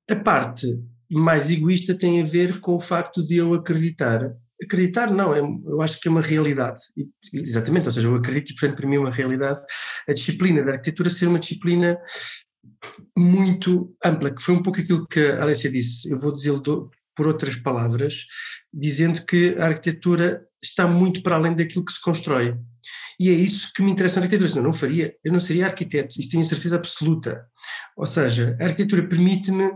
A 0.07 0.15
parte 0.15 0.67
mais 1.11 1.49
egoísta 1.49 1.95
tem 1.97 2.21
a 2.21 2.25
ver 2.25 2.59
com 2.61 2.75
o 2.75 2.79
facto 2.79 3.25
de 3.25 3.37
eu 3.37 3.55
acreditar 3.55 4.31
acreditar 4.63 5.11
não, 5.11 5.33
é, 5.33 5.39
eu 5.39 5.81
acho 5.81 5.99
que 5.99 6.07
é 6.07 6.11
uma 6.11 6.21
realidade, 6.21 6.79
exatamente, 7.33 7.85
ou 7.85 7.91
seja, 7.91 8.07
eu 8.07 8.15
acredito 8.15 8.51
e 8.51 8.55
portanto 8.55 8.77
para 8.77 8.87
mim 8.87 8.95
é 8.95 8.99
uma 8.99 9.11
realidade, 9.11 9.61
a 10.07 10.13
disciplina 10.13 10.63
da 10.63 10.73
arquitetura 10.73 11.09
ser 11.09 11.27
uma 11.27 11.39
disciplina 11.39 11.97
muito 13.17 13.95
ampla, 14.03 14.31
que 14.31 14.41
foi 14.41 14.55
um 14.55 14.63
pouco 14.63 14.79
aquilo 14.79 15.07
que 15.07 15.19
a 15.19 15.43
Alessia 15.43 15.71
disse, 15.71 16.09
eu 16.09 16.19
vou 16.19 16.33
dizê-lo 16.33 16.89
por 17.15 17.27
outras 17.27 17.55
palavras, 17.57 18.25
dizendo 18.73 19.25
que 19.25 19.55
a 19.57 19.65
arquitetura 19.65 20.45
está 20.61 20.87
muito 20.87 21.21
para 21.21 21.35
além 21.35 21.55
daquilo 21.55 21.83
que 21.83 21.91
se 21.91 22.01
constrói. 22.01 22.55
E 23.19 23.29
é 23.29 23.33
isso 23.33 23.69
que 23.75 23.81
me 23.81 23.91
interessa 23.91 24.19
na 24.19 24.25
arquitetura, 24.25 24.49
senão 24.49 24.63
não 24.63 24.73
faria, 24.73 25.13
eu 25.23 25.33
não 25.33 25.39
seria 25.41 25.65
arquiteto, 25.65 26.17
isso 26.17 26.29
tenho 26.29 26.43
certeza 26.45 26.77
absoluta. 26.77 27.45
Ou 27.97 28.05
seja, 28.05 28.55
a 28.61 28.63
arquitetura 28.63 29.05
permite-me 29.05 29.69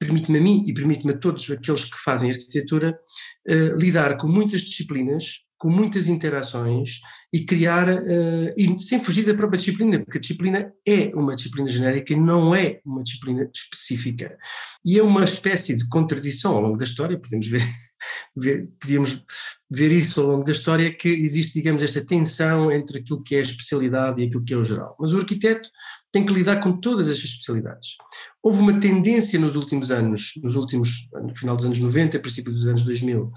permite-me 0.00 0.38
a 0.38 0.40
mim 0.40 0.64
e 0.66 0.72
permite-me 0.72 1.12
a 1.12 1.18
todos 1.18 1.48
aqueles 1.50 1.84
que 1.84 1.98
fazem 1.98 2.30
arquitetura 2.30 2.98
uh, 3.46 3.76
lidar 3.76 4.16
com 4.16 4.26
muitas 4.26 4.62
disciplinas, 4.62 5.44
com 5.58 5.68
muitas 5.68 6.08
interações 6.08 7.00
e 7.30 7.44
criar, 7.44 7.86
uh, 7.86 8.54
e 8.56 8.80
sem 8.80 9.04
fugir 9.04 9.26
da 9.26 9.34
própria 9.34 9.58
disciplina, 9.58 10.00
porque 10.00 10.16
a 10.16 10.20
disciplina 10.20 10.72
é 10.88 11.14
uma 11.14 11.36
disciplina 11.36 11.68
genérica 11.68 12.14
e 12.14 12.16
não 12.16 12.54
é 12.54 12.80
uma 12.82 13.02
disciplina 13.02 13.48
específica. 13.54 14.38
E 14.82 14.98
é 14.98 15.02
uma 15.02 15.22
espécie 15.22 15.76
de 15.76 15.86
contradição 15.86 16.54
ao 16.54 16.62
longo 16.62 16.78
da 16.78 16.84
história, 16.84 17.20
podemos 17.20 17.46
ver, 17.46 17.60
podíamos 18.80 19.22
ver 19.70 19.92
isso 19.92 20.22
ao 20.22 20.28
longo 20.28 20.44
da 20.44 20.52
história, 20.52 20.96
que 20.96 21.10
existe, 21.10 21.52
digamos, 21.52 21.82
esta 21.82 22.04
tensão 22.04 22.72
entre 22.72 23.00
aquilo 23.00 23.22
que 23.22 23.34
é 23.34 23.40
a 23.40 23.42
especialidade 23.42 24.22
e 24.22 24.26
aquilo 24.26 24.42
que 24.42 24.54
é 24.54 24.56
o 24.56 24.64
geral. 24.64 24.96
Mas 24.98 25.12
o 25.12 25.18
arquiteto 25.18 25.68
tem 26.12 26.24
que 26.24 26.32
lidar 26.32 26.60
com 26.60 26.72
todas 26.72 27.08
estas 27.08 27.30
especialidades. 27.30 27.96
Houve 28.42 28.60
uma 28.60 28.80
tendência 28.80 29.38
nos 29.38 29.56
últimos 29.56 29.90
anos, 29.90 30.32
nos 30.42 30.56
últimos, 30.56 31.08
no 31.12 31.34
final 31.34 31.56
dos 31.56 31.66
anos 31.66 31.78
90, 31.78 32.18
princípio 32.18 32.52
dos 32.52 32.66
anos 32.66 32.84
2000, 32.84 33.30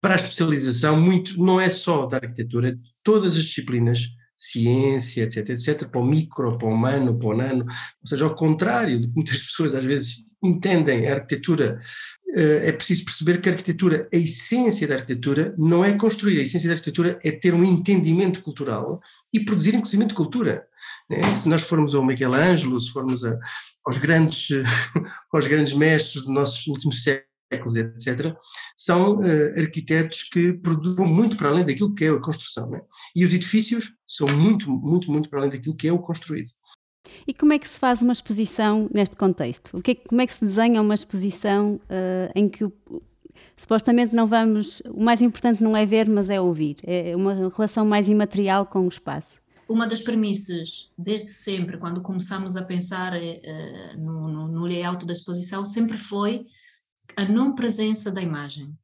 para 0.00 0.14
a 0.14 0.16
especialização, 0.16 1.00
muito, 1.00 1.38
não 1.38 1.60
é 1.60 1.68
só 1.68 2.06
da 2.06 2.16
arquitetura, 2.16 2.76
todas 3.04 3.36
as 3.36 3.44
disciplinas, 3.44 4.08
ciência, 4.36 5.22
etc, 5.22 5.50
etc, 5.50 5.88
para 5.88 6.00
o 6.00 6.04
micro, 6.04 6.58
para 6.58 6.66
o 6.66 6.72
humano, 6.72 7.16
para 7.16 7.28
o 7.28 7.36
nano, 7.36 7.64
ou 7.64 8.06
seja, 8.06 8.24
ao 8.24 8.34
contrário 8.34 8.98
do 8.98 9.08
que 9.08 9.14
muitas 9.14 9.38
pessoas 9.46 9.74
às 9.74 9.84
vezes 9.84 10.26
entendem 10.42 11.06
a 11.06 11.14
arquitetura, 11.14 11.78
eh, 12.34 12.68
é 12.68 12.72
preciso 12.72 13.04
perceber 13.04 13.40
que 13.40 13.48
a 13.48 13.52
arquitetura, 13.52 14.08
a 14.12 14.16
essência 14.16 14.88
da 14.88 14.96
arquitetura 14.96 15.54
não 15.56 15.84
é 15.84 15.96
construir, 15.96 16.40
a 16.40 16.42
essência 16.42 16.68
da 16.68 16.74
arquitetura 16.74 17.20
é 17.22 17.30
ter 17.30 17.54
um 17.54 17.62
entendimento 17.62 18.42
cultural 18.42 19.00
e 19.32 19.38
produzir 19.38 19.76
inclusive 19.76 20.12
cultura. 20.12 20.66
Né? 21.08 21.34
Se 21.34 21.48
nós 21.48 21.62
formos 21.62 21.94
ao 21.94 22.04
Miguel 22.04 22.34
Ângelo, 22.34 22.80
se 22.80 22.90
formos 22.90 23.24
a, 23.24 23.38
aos, 23.84 23.98
grandes, 23.98 24.48
aos 25.32 25.46
grandes 25.46 25.74
mestres 25.74 26.24
dos 26.24 26.34
nossos 26.34 26.66
últimos 26.66 27.02
séculos, 27.02 27.76
etc., 27.76 28.34
são 28.74 29.18
uh, 29.18 29.60
arquitetos 29.60 30.22
que 30.24 30.52
produzem 30.54 31.06
muito 31.06 31.36
para 31.36 31.48
além 31.48 31.64
daquilo 31.64 31.94
que 31.94 32.04
é 32.04 32.08
a 32.08 32.20
construção. 32.20 32.70
Né? 32.70 32.80
E 33.14 33.24
os 33.24 33.34
edifícios 33.34 33.92
são 34.06 34.26
muito, 34.28 34.70
muito, 34.70 35.10
muito 35.10 35.28
para 35.28 35.40
além 35.40 35.50
daquilo 35.50 35.76
que 35.76 35.88
é 35.88 35.92
o 35.92 35.98
construído. 35.98 36.50
E 37.26 37.34
como 37.34 37.52
é 37.52 37.58
que 37.58 37.68
se 37.68 37.78
faz 37.78 38.00
uma 38.00 38.12
exposição 38.12 38.88
neste 38.92 39.16
contexto? 39.16 39.76
O 39.76 39.82
que 39.82 39.90
é, 39.90 39.94
como 39.94 40.22
é 40.22 40.26
que 40.26 40.32
se 40.32 40.44
desenha 40.44 40.80
uma 40.80 40.94
exposição 40.94 41.74
uh, 41.74 42.32
em 42.34 42.48
que 42.48 42.64
supostamente 43.56 44.14
não 44.14 44.26
vamos. 44.26 44.82
O 44.86 45.02
mais 45.04 45.20
importante 45.20 45.62
não 45.62 45.76
é 45.76 45.84
ver, 45.84 46.08
mas 46.08 46.30
é 46.30 46.40
ouvir. 46.40 46.76
É 46.84 47.14
uma 47.14 47.34
relação 47.34 47.84
mais 47.84 48.08
imaterial 48.08 48.64
com 48.66 48.80
o 48.80 48.88
espaço 48.88 49.41
uma 49.68 49.86
das 49.86 50.00
premissas, 50.00 50.90
desde 50.96 51.28
sempre, 51.28 51.78
quando 51.78 52.02
começamos 52.02 52.56
a 52.56 52.64
pensar 52.64 53.14
uh, 53.14 53.98
no, 53.98 54.28
no, 54.28 54.48
no, 54.48 54.64
layout 54.64 55.06
da 55.06 55.12
exposição, 55.12 55.64
sempre 55.64 55.98
foi 55.98 56.46
a 57.16 57.24
não 57.24 57.54
presença 57.54 58.10
da 58.10 58.20
imagem. 58.20 58.74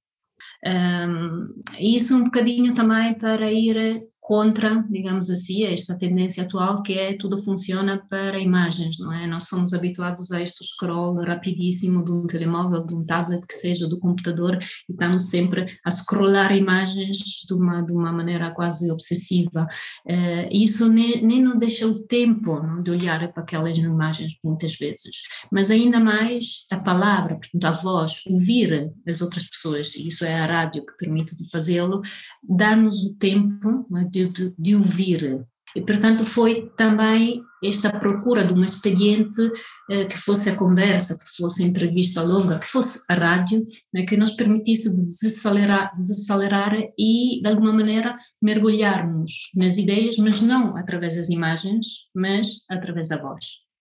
Um, 0.64 1.62
isso 1.78 2.16
um 2.16 2.24
bocadinho 2.24 2.74
também 2.74 3.14
para 3.14 3.50
ir 3.52 4.06
contra, 4.28 4.84
digamos 4.90 5.30
assim, 5.30 5.64
esta 5.64 5.96
tendência 5.96 6.42
atual 6.42 6.82
que 6.82 6.92
é 6.92 7.16
tudo 7.16 7.38
funciona 7.38 7.96
para 8.10 8.38
imagens, 8.38 8.98
não 8.98 9.10
é? 9.10 9.26
Nós 9.26 9.44
somos 9.44 9.72
habituados 9.72 10.30
a 10.30 10.42
este 10.42 10.62
scroll 10.66 11.14
rapidíssimo 11.24 12.04
de 12.04 12.12
um 12.12 12.26
telemóvel, 12.26 12.84
de 12.84 12.94
um 12.94 13.02
tablet, 13.06 13.46
que 13.46 13.54
seja 13.54 13.88
do 13.88 13.98
computador, 13.98 14.58
e 14.86 14.92
estamos 14.92 15.30
sempre 15.30 15.78
a 15.82 15.90
scrollar 15.90 16.54
imagens 16.54 17.16
de 17.46 17.54
uma, 17.54 17.80
de 17.80 17.90
uma 17.90 18.12
maneira 18.12 18.50
quase 18.50 18.92
obsessiva. 18.92 19.66
Uh, 20.04 20.46
isso 20.52 20.92
nem, 20.92 21.24
nem 21.24 21.42
nos 21.42 21.58
deixa 21.58 21.86
o 21.86 21.98
tempo 22.06 22.60
não, 22.62 22.82
de 22.82 22.90
olhar 22.90 23.32
para 23.32 23.42
aquelas 23.42 23.78
imagens 23.78 24.34
muitas 24.44 24.76
vezes, 24.76 25.22
mas 25.50 25.70
ainda 25.70 25.98
mais 25.98 26.66
a 26.70 26.76
palavra, 26.76 27.36
portanto 27.36 27.64
a 27.64 27.70
voz, 27.70 28.24
ouvir 28.26 28.92
as 29.08 29.22
outras 29.22 29.48
pessoas, 29.48 29.94
e 29.94 30.06
isso 30.06 30.22
é 30.22 30.38
a 30.38 30.44
rádio 30.44 30.84
que 30.84 30.98
permite 30.98 31.34
de 31.34 31.48
fazê-lo, 31.48 32.02
dá-nos 32.46 33.06
o 33.06 33.14
tempo 33.14 33.86
é, 33.96 34.17
de 34.17 34.17
de, 34.26 34.28
de, 34.28 34.54
de 34.58 34.74
ouvir. 34.76 35.44
E, 35.76 35.82
portanto, 35.82 36.24
foi 36.24 36.72
também 36.76 37.42
esta 37.62 37.90
procura 37.90 38.44
de 38.44 38.52
um 38.52 38.64
expediente 38.64 39.50
eh, 39.90 40.06
que 40.06 40.16
fosse 40.16 40.48
a 40.48 40.56
conversa, 40.56 41.16
que 41.16 41.36
fosse 41.36 41.62
a 41.62 41.66
entrevista 41.66 42.22
longa, 42.22 42.58
que 42.58 42.66
fosse 42.66 43.02
a 43.08 43.14
rádio, 43.14 43.64
né, 43.92 44.04
que 44.04 44.16
nos 44.16 44.30
permitisse 44.30 44.96
desacelerar, 44.96 45.94
desacelerar 45.96 46.74
e, 46.96 47.40
de 47.42 47.48
alguma 47.48 47.72
maneira, 47.72 48.16
mergulharmos 48.40 49.50
nas 49.54 49.76
ideias, 49.76 50.16
mas 50.16 50.40
não 50.40 50.76
através 50.76 51.16
das 51.16 51.28
imagens, 51.28 51.86
mas 52.14 52.62
através 52.70 53.08
da 53.08 53.20
voz. 53.20 53.44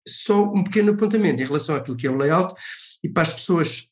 Só 0.07 0.43
um 0.43 0.63
pequeno 0.63 0.93
apontamento 0.93 1.41
em 1.41 1.45
relação 1.45 1.75
àquilo 1.75 1.97
que 1.97 2.07
é 2.07 2.09
o 2.09 2.17
layout 2.17 2.53
e 3.03 3.09
para 3.09 3.23
as 3.23 3.33
pessoas 3.33 3.87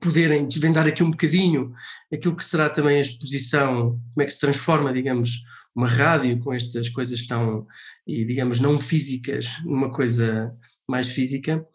poderem 0.00 0.48
desvendar 0.48 0.86
aqui 0.86 1.02
um 1.02 1.10
bocadinho 1.10 1.72
aquilo 2.12 2.34
que 2.34 2.44
será 2.44 2.70
também 2.70 2.96
a 2.96 3.02
exposição, 3.02 4.00
como 4.14 4.22
é 4.22 4.24
que 4.24 4.32
se 4.32 4.40
transforma, 4.40 4.92
digamos, 4.92 5.42
uma 5.74 5.88
rádio 5.88 6.38
com 6.40 6.52
estas 6.52 6.88
coisas 6.88 7.26
tão, 7.26 7.66
e 8.06 8.24
digamos, 8.24 8.60
não 8.60 8.78
físicas, 8.78 9.46
numa 9.64 9.90
coisa 9.90 10.54
mais 10.88 11.08
física, 11.08 11.66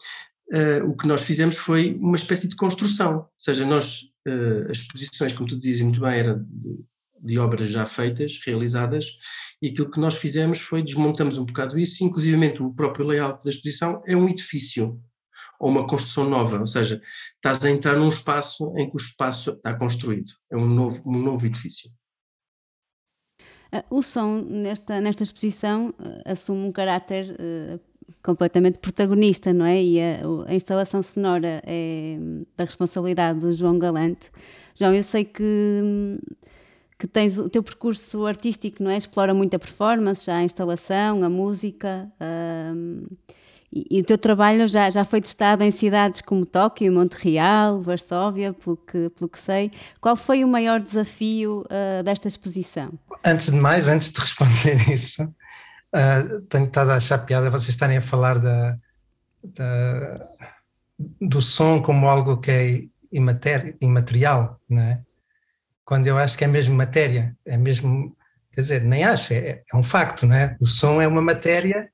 uh, 0.53 0.89
o 0.89 0.95
que 0.95 1.07
nós 1.07 1.21
fizemos 1.21 1.57
foi 1.57 1.95
uma 1.95 2.15
espécie 2.15 2.47
de 2.47 2.55
construção, 2.55 3.17
ou 3.17 3.29
seja, 3.37 3.65
nós, 3.65 4.03
uh, 4.27 4.69
as 4.69 4.77
exposições, 4.77 5.33
como 5.33 5.49
tu 5.49 5.57
dizias 5.57 5.81
muito 5.81 5.99
bem, 5.99 6.19
eram 6.19 6.45
de, 6.47 6.79
de, 7.21 7.39
obras 7.39 7.69
já 7.69 7.85
feitas, 7.85 8.39
realizadas, 8.45 9.17
e 9.61 9.69
aquilo 9.69 9.89
que 9.89 9.99
nós 9.99 10.15
fizemos 10.15 10.59
foi 10.59 10.83
desmontamos 10.83 11.37
um 11.37 11.45
bocado 11.45 11.79
isso, 11.79 12.03
inclusivamente 12.03 12.61
o 12.61 12.73
próprio 12.73 13.07
layout 13.07 13.43
da 13.43 13.49
exposição 13.49 14.03
é 14.05 14.15
um 14.15 14.29
edifício, 14.29 15.01
ou 15.59 15.71
uma 15.71 15.87
construção 15.87 16.29
nova, 16.29 16.59
ou 16.59 16.67
seja, 16.67 17.01
estás 17.33 17.65
a 17.65 17.71
entrar 17.71 17.97
num 17.97 18.09
espaço 18.09 18.71
em 18.77 18.87
que 18.87 18.95
o 18.95 18.97
espaço 18.97 19.51
está 19.51 19.73
construído, 19.73 20.29
é 20.51 20.55
um 20.55 20.67
novo, 20.67 21.01
um 21.03 21.19
novo 21.19 21.47
edifício. 21.47 21.89
Ah, 23.77 23.83
o 23.89 24.01
som 24.01 24.41
nesta, 24.41 24.99
nesta 24.99 25.23
exposição 25.23 25.93
ah, 25.99 26.31
assume 26.31 26.67
um 26.67 26.71
caráter 26.71 27.35
uh, 27.39 27.79
completamente 28.23 28.79
protagonista, 28.79 29.53
não 29.53 29.65
é? 29.65 29.83
E 29.83 29.99
a, 30.01 30.21
a, 30.47 30.55
instalação 30.55 31.01
sonora 31.03 31.61
é 31.65 32.17
da 32.55 32.63
responsabilidade 32.65 33.39
do 33.39 33.51
João 33.51 33.77
Galante. 33.77 34.31
João, 34.75 34.93
eu 34.93 35.03
sei 35.03 35.25
que, 35.25 35.43
que 36.97 37.07
tens 37.07 37.37
o 37.37 37.49
teu 37.49 37.61
percurso 37.61 38.25
artístico, 38.25 38.81
não 38.81 38.89
é? 38.89 38.97
Explora 38.97 39.33
muito 39.33 39.55
a 39.55 39.59
performance, 39.59 40.25
já 40.25 40.37
a 40.37 40.43
instalação, 40.43 41.23
a 41.23 41.29
música. 41.29 42.11
E, 43.71 43.97
e, 43.97 44.01
o 44.01 44.03
teu 44.03 44.17
trabalho 44.17 44.67
já, 44.67 44.89
já 44.89 45.03
foi 45.03 45.19
testado 45.19 45.63
em 45.63 45.71
cidades 45.71 46.21
como 46.21 46.45
Tóquio, 46.45 46.91
Montreal, 46.91 47.81
Varsóvia, 47.81 48.53
pelo 48.53 48.77
que, 48.77 49.09
pelo 49.09 49.29
que 49.29 49.39
sei. 49.39 49.71
Qual 49.99 50.15
foi 50.15 50.43
o 50.43 50.47
maior 50.47 50.79
desafio 50.79 51.65
uh, 51.65 52.03
desta 52.03 52.27
exposição? 52.27 52.97
Antes 53.25 53.51
de 53.51 53.57
mais, 53.57 53.87
antes 53.89 54.11
de 54.11 54.19
responder 54.19 54.77
isso, 54.89 55.23
uh, 55.23 56.41
tenho 56.49 56.65
estado 56.65 56.91
a 56.91 56.95
achar 56.95 57.17
piada 57.19 57.49
vocês 57.49 57.69
estarem 57.69 57.97
a 57.97 58.01
falar 58.01 58.39
da, 58.39 58.77
da, 59.43 60.27
do 61.19 61.41
som 61.41 61.81
como 61.81 62.07
algo 62.07 62.37
que 62.37 62.51
é 62.51 62.83
imater, 63.11 63.75
imaterial, 63.81 64.61
não 64.69 64.81
é? 64.81 65.01
Quando 65.83 66.07
eu 66.07 66.17
acho 66.17 66.37
que 66.37 66.43
é 66.43 66.47
mesmo 66.47 66.75
matéria, 66.75 67.35
é 67.45 67.57
mesmo, 67.57 68.15
quer 68.51 68.61
dizer, 68.61 68.83
nem 68.83 69.05
acho, 69.05 69.33
é, 69.33 69.63
é 69.71 69.77
um 69.77 69.83
facto, 69.83 70.25
não 70.25 70.35
é? 70.35 70.57
O 70.59 70.65
som 70.65 71.01
é 71.01 71.07
uma 71.07 71.21
matéria 71.21 71.89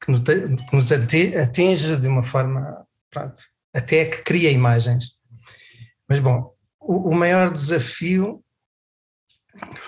que 0.00 0.10
nos, 0.10 0.20
que 0.20 0.74
nos 0.76 0.92
atinge 0.92 1.96
de 1.96 2.08
uma 2.08 2.22
forma, 2.22 2.86
pronto, 3.10 3.40
até 3.74 4.04
que 4.04 4.22
cria 4.22 4.50
imagens. 4.50 5.12
Mas, 6.08 6.20
bom, 6.20 6.54
o, 6.80 7.10
o 7.10 7.14
maior 7.14 7.52
desafio 7.52 8.42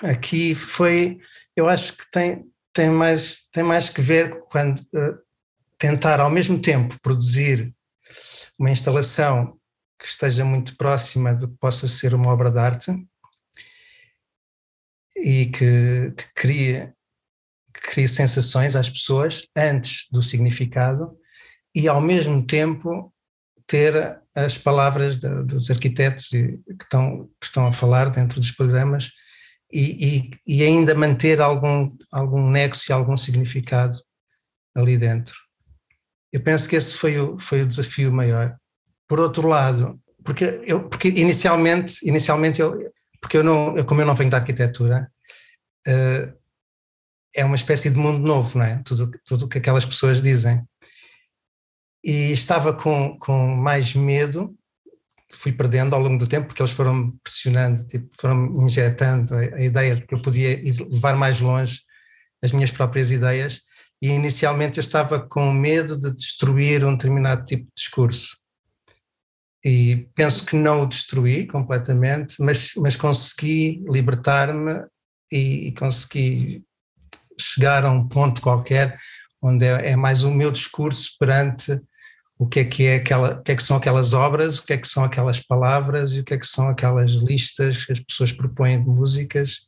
aqui 0.03 0.53
foi, 0.53 1.19
eu 1.55 1.67
acho 1.67 1.97
que 1.97 2.09
tem, 2.11 2.45
tem, 2.73 2.89
mais, 2.89 3.47
tem 3.51 3.63
mais 3.63 3.89
que 3.89 4.01
ver 4.01 4.41
quando 4.45 4.79
uh, 4.79 5.17
tentar 5.77 6.19
ao 6.19 6.29
mesmo 6.29 6.61
tempo 6.61 6.99
produzir 7.01 7.73
uma 8.57 8.69
instalação 8.69 9.57
que 9.97 10.05
esteja 10.05 10.43
muito 10.43 10.75
próxima 10.75 11.33
do 11.33 11.47
que 11.47 11.57
possa 11.57 11.87
ser 11.87 12.13
uma 12.13 12.31
obra 12.31 12.51
de 12.51 12.59
arte 12.59 13.07
e 15.15 15.45
que, 15.47 16.13
que 16.15 16.33
crie 16.33 16.93
cria 17.73 18.07
sensações 18.07 18.75
às 18.75 18.89
pessoas 18.89 19.47
antes 19.55 20.07
do 20.11 20.21
significado 20.21 21.17
e 21.73 21.87
ao 21.87 22.01
mesmo 22.01 22.45
tempo 22.45 23.13
ter 23.67 24.21
as 24.35 24.57
palavras 24.57 25.19
de, 25.19 25.43
dos 25.43 25.69
arquitetos 25.69 26.27
que 26.27 26.61
estão, 26.81 27.29
que 27.39 27.45
estão 27.45 27.67
a 27.67 27.73
falar 27.73 28.09
dentro 28.09 28.39
dos 28.39 28.51
programas 28.51 29.11
e, 29.71 30.29
e, 30.45 30.55
e, 30.57 30.63
ainda 30.63 30.93
manter 30.93 31.39
algum, 31.39 31.95
algum 32.11 32.49
nexo 32.49 32.91
e 32.91 32.93
algum 32.93 33.15
significado 33.15 33.97
ali 34.75 34.97
dentro. 34.97 35.35
Eu 36.31 36.41
penso 36.41 36.67
que 36.67 36.75
esse 36.75 36.93
foi 36.93 37.17
o, 37.19 37.39
foi 37.39 37.61
o 37.61 37.65
desafio 37.65 38.11
maior. 38.11 38.55
Por 39.07 39.19
outro 39.19 39.47
lado, 39.47 39.99
porque, 40.23 40.61
eu, 40.65 40.89
porque 40.89 41.07
inicialmente, 41.07 42.05
inicialmente 42.07 42.61
eu, 42.61 42.91
porque 43.21 43.37
eu 43.37 43.43
não, 43.43 43.77
eu, 43.77 43.85
como 43.85 44.01
eu 44.01 44.05
não 44.05 44.15
venho 44.15 44.29
da 44.29 44.37
arquitetura, 44.37 45.09
uh, 45.87 46.40
é 47.33 47.45
uma 47.45 47.55
espécie 47.55 47.89
de 47.89 47.97
mundo 47.97 48.19
novo, 48.19 48.57
não 48.57 48.65
é? 48.65 48.81
Tudo, 48.83 49.11
o 49.45 49.47
que 49.47 49.57
aquelas 49.57 49.85
pessoas 49.85 50.21
dizem. 50.21 50.61
E 52.03 52.31
estava 52.31 52.73
com, 52.73 53.17
com 53.19 53.47
mais 53.55 53.93
medo, 53.93 54.55
fui 55.31 55.51
perdendo 55.51 55.95
ao 55.95 56.01
longo 56.01 56.17
do 56.17 56.27
tempo, 56.27 56.47
porque 56.47 56.61
eles 56.61 56.71
foram 56.71 57.11
pressionando, 57.23 57.85
tipo, 57.87 58.09
foram 58.19 58.65
injetando 58.65 59.35
a, 59.35 59.39
a 59.39 59.61
ideia 59.61 59.95
de 59.95 60.05
que 60.05 60.13
eu 60.13 60.21
podia 60.21 60.51
ir 60.51 60.75
levar 60.89 61.15
mais 61.15 61.39
longe 61.39 61.81
as 62.43 62.51
minhas 62.51 62.71
próprias 62.71 63.11
ideias, 63.11 63.61
e 64.01 64.09
inicialmente 64.09 64.79
eu 64.79 64.81
estava 64.81 65.19
com 65.19 65.53
medo 65.53 65.97
de 65.97 66.11
destruir 66.11 66.83
um 66.83 66.95
determinado 66.95 67.45
tipo 67.45 67.65
de 67.65 67.71
discurso. 67.75 68.37
E 69.63 70.09
penso 70.15 70.43
que 70.43 70.55
não 70.55 70.81
o 70.81 70.87
destruí 70.87 71.45
completamente, 71.45 72.41
mas, 72.41 72.71
mas 72.77 72.95
consegui 72.95 73.83
libertar-me 73.87 74.83
e, 75.31 75.67
e 75.67 75.71
consegui 75.73 76.63
chegar 77.41 77.85
a 77.85 77.91
um 77.91 78.07
ponto 78.07 78.41
qualquer 78.41 78.97
onde 79.41 79.65
é, 79.65 79.91
é, 79.91 79.95
mais 79.95 80.23
o 80.23 80.31
meu 80.31 80.51
discurso 80.51 81.15
perante 81.19 81.79
o 82.37 82.47
que 82.47 82.59
é 82.59 82.65
que 82.65 82.85
é 82.85 82.95
aquela, 82.95 83.33
o 83.33 83.43
que 83.43 83.51
é 83.51 83.55
que 83.55 83.63
são 83.63 83.77
aquelas 83.77 84.13
obras, 84.13 84.57
o 84.57 84.65
que 84.65 84.73
é 84.73 84.77
que 84.77 84.87
são 84.87 85.03
aquelas 85.03 85.39
palavras 85.39 86.13
e 86.13 86.21
o 86.21 86.23
que 86.23 86.33
é 86.33 86.37
que 86.37 86.47
são 86.47 86.69
aquelas 86.69 87.11
listas 87.11 87.85
que 87.85 87.91
as 87.91 87.99
pessoas 87.99 88.31
propõem 88.31 88.83
de 88.83 88.89
músicas. 88.89 89.67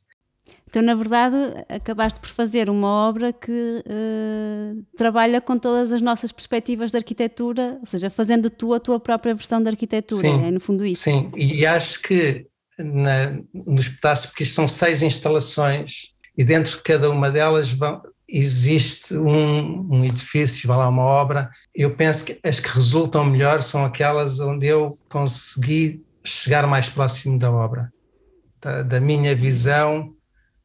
Então, 0.68 0.82
na 0.82 0.96
verdade, 0.96 1.36
acabaste 1.70 2.20
por 2.20 2.30
fazer 2.30 2.68
uma 2.68 2.88
obra 2.88 3.32
que 3.32 3.52
uh, 3.52 4.84
trabalha 4.98 5.40
com 5.40 5.58
todas 5.58 5.92
as 5.92 6.02
nossas 6.02 6.32
perspectivas 6.32 6.90
de 6.90 6.98
arquitetura, 6.98 7.78
ou 7.80 7.86
seja, 7.86 8.10
fazendo 8.10 8.50
tu 8.50 8.74
a 8.74 8.80
tua 8.80 9.00
própria 9.00 9.36
versão 9.36 9.62
de 9.62 9.70
arquitetura, 9.70 10.28
sim, 10.28 10.44
é 10.44 10.50
no 10.50 10.60
fundo 10.60 10.84
isso. 10.84 11.04
Sim, 11.04 11.32
e 11.36 11.64
acho 11.64 12.02
que 12.02 12.48
na, 12.80 13.40
nos 13.54 13.88
pedaços, 13.88 14.28
porque 14.28 14.42
isto 14.42 14.56
são 14.56 14.68
seis 14.68 15.04
instalações 15.04 16.13
e 16.38 16.44
dentro 16.44 16.78
de 16.78 16.82
cada 16.82 17.10
uma 17.10 17.32
delas 17.32 17.76
existe 18.28 19.16
um, 19.16 19.96
um 19.96 20.04
edifício, 20.04 20.68
vai 20.68 20.78
lá 20.78 20.90
uma 20.90 21.04
obra. 21.04 21.52
Eu 21.76 21.96
penso 21.96 22.26
que 22.26 22.40
as 22.44 22.60
que 22.60 22.70
resultam 22.70 23.26
melhor 23.26 23.62
são 23.62 23.86
aquelas 23.86 24.40
onde 24.40 24.66
eu 24.66 24.98
consegui 25.10 26.04
chegar 26.24 26.66
mais 26.66 26.90
próximo 26.90 27.38
da 27.38 27.52
obra, 27.52 27.92
da, 28.62 28.82
da 28.82 29.00
minha 29.00 29.36
visão 29.36 30.14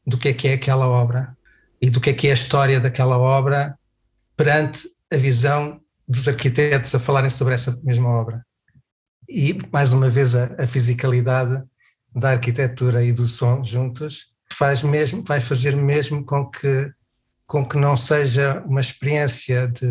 do 0.07 0.17
que 0.17 0.29
é 0.29 0.33
que 0.33 0.49
é 0.49 0.55
aquela 0.55 0.89
obra 0.89 1.37
e 1.81 1.91
do 1.91 2.01
que 2.01 2.11
é 2.11 2.13
que 2.15 2.29
é 2.29 2.31
a 2.31 2.35
história 2.35 2.81
daquela 2.81 3.19
obra 3.19 3.79
perante 4.37 4.89
a 5.13 5.17
visão 5.17 5.81
dos 6.09 6.27
arquitetos 6.27 6.95
a 6.95 6.99
falarem 6.99 7.29
sobre 7.29 7.55
essa 7.55 7.79
mesma 7.83 8.09
obra. 8.09 8.43
E, 9.29 9.59
mais 9.71 9.93
uma 9.93 10.09
vez, 10.09 10.35
a, 10.35 10.55
a 10.59 10.67
fisicalidade 10.67 11.63
da 12.15 12.31
arquitetura 12.31 13.05
e 13.05 13.13
do 13.13 13.27
som 13.27 13.63
juntos 13.63 14.33
faz 14.59 14.83
mesmo, 14.83 15.23
vai 15.23 15.41
fazer 15.41 15.77
mesmo 15.77 16.25
com 16.25 16.51
que, 16.51 16.93
com 17.47 17.67
que 17.67 17.77
não 17.77 17.97
seja 17.97 18.61
uma 18.67 18.81
experiência 18.81 19.69
de, 19.69 19.89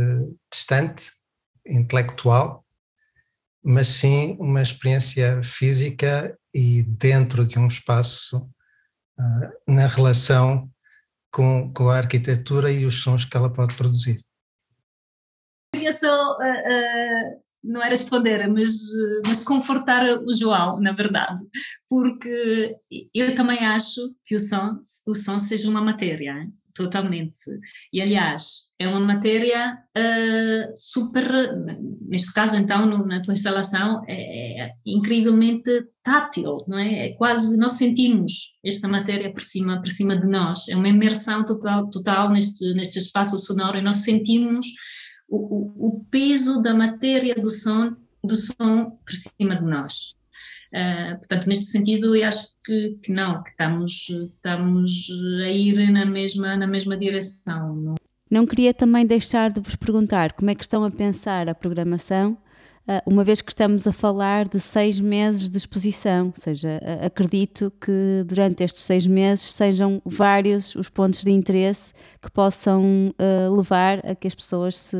distante, 0.51 1.11
intelectual, 1.65 2.65
mas 3.63 3.87
sim 3.87 4.35
uma 4.39 4.61
experiência 4.61 5.41
física 5.41 6.37
e 6.53 6.83
dentro 6.83 7.45
de 7.45 7.57
um 7.57 7.67
espaço 7.67 8.39
uh, 9.17 9.71
na 9.71 9.87
relação 9.87 10.69
com, 11.31 11.71
com 11.73 11.89
a 11.89 11.97
arquitetura 11.97 12.71
e 12.71 12.85
os 12.85 13.01
sons 13.01 13.23
que 13.23 13.37
ela 13.37 13.51
pode 13.51 13.73
produzir. 13.75 14.21
Queria 15.73 15.91
só 15.93 16.37
uh, 16.37 16.41
uh, 16.41 17.43
não 17.67 17.83
é 17.83 17.89
responder, 17.89 18.47
mas, 18.47 18.71
mas 19.25 19.43
confortar 19.43 20.03
o 20.19 20.33
João, 20.33 20.79
na 20.79 20.93
verdade, 20.93 21.41
porque 21.87 22.75
eu 23.13 23.35
também 23.35 23.59
acho 23.59 24.01
que 24.25 24.35
o 24.35 24.39
som, 24.39 24.79
o 25.07 25.13
som 25.13 25.37
seja 25.37 25.69
uma 25.69 25.81
matéria, 25.81 26.31
hein? 26.31 26.53
totalmente. 26.77 27.39
E 27.91 27.99
aliás, 27.99 28.67
é 28.77 28.87
uma 28.87 28.99
matéria 28.99 29.79
uh, 29.97 30.71
super, 30.75 31.27
neste 32.07 32.31
caso 32.31 32.55
então, 32.55 32.85
no, 32.85 33.05
na 33.05 33.21
tua 33.21 33.33
instalação, 33.33 34.03
é, 34.07 34.61
é, 34.61 34.71
incrivelmente 34.85 35.71
tátil, 36.03 36.63
não 36.67 36.77
é? 36.77 37.07
é? 37.07 37.13
Quase 37.15 37.57
nós 37.57 37.73
sentimos 37.73 38.51
esta 38.63 38.87
matéria 38.87 39.33
por 39.33 39.41
cima, 39.41 39.81
por 39.81 39.91
cima 39.91 40.15
de 40.15 40.27
nós. 40.27 40.67
É 40.69 40.75
uma 40.75 40.87
imersão 40.87 41.43
total, 41.43 41.89
total 41.89 42.29
neste, 42.29 42.71
neste 42.75 42.99
espaço 42.99 43.39
sonoro 43.39 43.79
e 43.79 43.81
nós 43.81 43.97
sentimos 43.97 44.67
o, 45.27 45.87
o, 45.87 46.05
peso 46.09 46.61
da 46.61 46.73
matéria 46.73 47.35
do 47.35 47.49
som, 47.49 47.95
do 48.23 48.35
som 48.35 48.91
por 49.05 49.15
cima 49.15 49.55
de 49.55 49.65
nós. 49.65 50.15
Uh, 50.73 51.17
portanto, 51.17 51.47
neste 51.47 51.65
sentido, 51.65 52.15
eu 52.15 52.27
acho 52.27 52.49
que, 52.63 52.97
que, 53.03 53.11
não, 53.11 53.41
que 53.41 53.49
estamos, 53.49 54.09
estamos 54.09 55.07
a 55.43 55.49
ir 55.49 55.91
na 55.91 56.05
mesma, 56.05 56.57
na 56.57 56.67
mesma 56.67 56.97
direção. 56.97 57.75
Não? 57.75 57.95
não 58.29 58.45
queria 58.45 58.73
também 58.73 59.05
deixar 59.05 59.51
de 59.51 59.61
vos 59.61 59.75
perguntar 59.75 60.33
como 60.33 60.49
é 60.51 60.55
que 60.55 60.63
estão 60.63 60.83
a 60.83 60.91
pensar 60.91 61.47
a 61.47 61.55
programação 61.55 62.37
uma 63.05 63.23
vez 63.23 63.41
que 63.41 63.51
estamos 63.51 63.85
a 63.85 63.91
falar 63.91 64.47
de 64.47 64.59
seis 64.59 64.99
meses 64.99 65.49
de 65.49 65.57
exposição, 65.57 66.27
ou 66.27 66.33
seja, 66.35 66.79
acredito 67.01 67.71
que 67.81 68.23
durante 68.25 68.63
estes 68.63 68.83
seis 68.83 69.05
meses 69.05 69.53
sejam 69.53 70.01
vários 70.05 70.73
os 70.75 70.89
pontos 70.89 71.23
de 71.23 71.31
interesse 71.31 71.93
que 72.21 72.31
possam 72.31 73.13
uh, 73.19 73.55
levar 73.55 73.99
a 74.05 74.15
que 74.15 74.27
as 74.27 74.35
pessoas 74.35 74.75
se, 74.75 74.97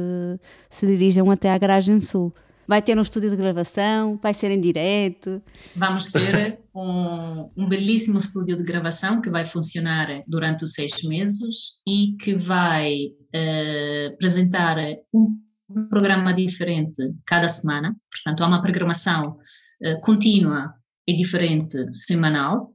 se 0.70 0.86
dirijam 0.86 1.32
até 1.32 1.50
à 1.50 1.58
Garagem 1.58 2.00
Sul. 2.00 2.34
Vai 2.68 2.82
ter 2.82 2.98
um 2.98 3.02
estúdio 3.02 3.30
de 3.30 3.38
gravação? 3.38 4.20
Vai 4.22 4.34
ser 4.34 4.52
em 4.52 4.60
direto? 4.60 5.42
Vamos 5.74 6.12
ter 6.12 6.60
um, 6.76 7.50
um, 7.56 7.70
belíssimo 7.70 8.20
estúdio 8.20 8.58
de 8.58 8.64
gravação 8.64 9.22
que 9.22 9.30
vai 9.30 9.46
funcionar 9.46 10.22
durante 10.28 10.66
os 10.66 10.74
seis 10.74 11.02
meses 11.04 11.72
e 11.88 12.18
que 12.20 12.36
vai 12.36 13.06
uh, 13.34 14.14
apresentar 14.14 14.76
um 15.14 15.47
um 15.70 15.88
programa 15.88 16.34
diferente 16.34 17.14
cada 17.26 17.48
semana, 17.48 17.96
portanto, 18.12 18.44
há 18.44 18.48
uma 18.48 18.62
programação 18.62 19.38
uh, 19.82 20.02
contínua 20.02 20.74
e 21.08 21.16
diferente 21.16 21.78
semanal, 21.94 22.74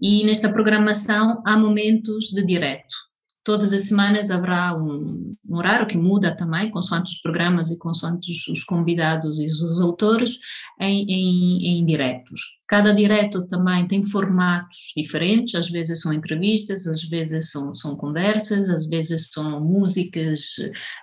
e 0.00 0.24
nesta 0.24 0.50
programação 0.50 1.42
há 1.46 1.56
momentos 1.56 2.26
de 2.28 2.42
direto. 2.44 3.09
Todas 3.42 3.72
as 3.72 3.82
semanas 3.82 4.30
haverá 4.30 4.76
um, 4.76 5.32
um, 5.48 5.56
horário 5.56 5.86
que 5.86 5.96
muda 5.96 6.36
também, 6.36 6.70
consoante 6.70 7.12
os 7.12 7.20
programas 7.20 7.70
e 7.70 7.78
consoante 7.78 8.30
os, 8.30 8.46
os 8.48 8.64
convidados 8.64 9.38
e 9.38 9.44
os 9.44 9.80
autores, 9.80 10.38
em, 10.78 11.04
em, 11.08 11.78
em 11.78 11.86
diretos. 11.86 12.40
Cada 12.68 12.92
direto 12.92 13.46
também 13.46 13.86
tem 13.88 14.02
formatos 14.02 14.92
diferentes, 14.96 15.54
às 15.54 15.68
vezes 15.68 16.00
são 16.00 16.12
entrevistas, 16.12 16.86
às 16.86 17.02
vezes 17.02 17.50
são, 17.50 17.74
são 17.74 17.96
conversas, 17.96 18.68
às 18.68 18.86
vezes 18.86 19.28
são 19.32 19.60
músicas 19.60 20.40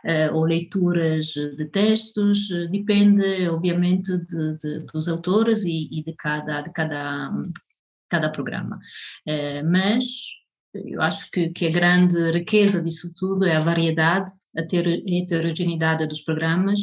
uh, 0.06 0.34
ou 0.34 0.46
leituras 0.46 1.26
de 1.26 1.66
textos, 1.66 2.48
depende, 2.72 3.48
obviamente, 3.50 4.18
de, 4.18 4.58
de, 4.58 4.80
dos 4.94 5.10
autores 5.10 5.66
e, 5.66 5.90
e, 5.92 6.04
de 6.04 6.14
cada, 6.14 6.62
de 6.62 6.72
cada, 6.72 7.32
cada 8.10 8.30
programa. 8.30 8.80
Uh, 9.28 9.70
mas 9.70 10.06
eu 10.86 11.02
acho 11.02 11.30
que, 11.32 11.50
que, 11.50 11.68
a 11.68 11.72
grande 11.72 12.20
riqueza 12.32 12.82
disso 12.82 13.12
tudo 13.18 13.46
é 13.46 13.56
a 13.56 13.62
variedade, 13.62 14.32
a 14.58 14.62
heterogeneidade 14.62 16.08
dos 16.08 16.22
programas, 16.22 16.80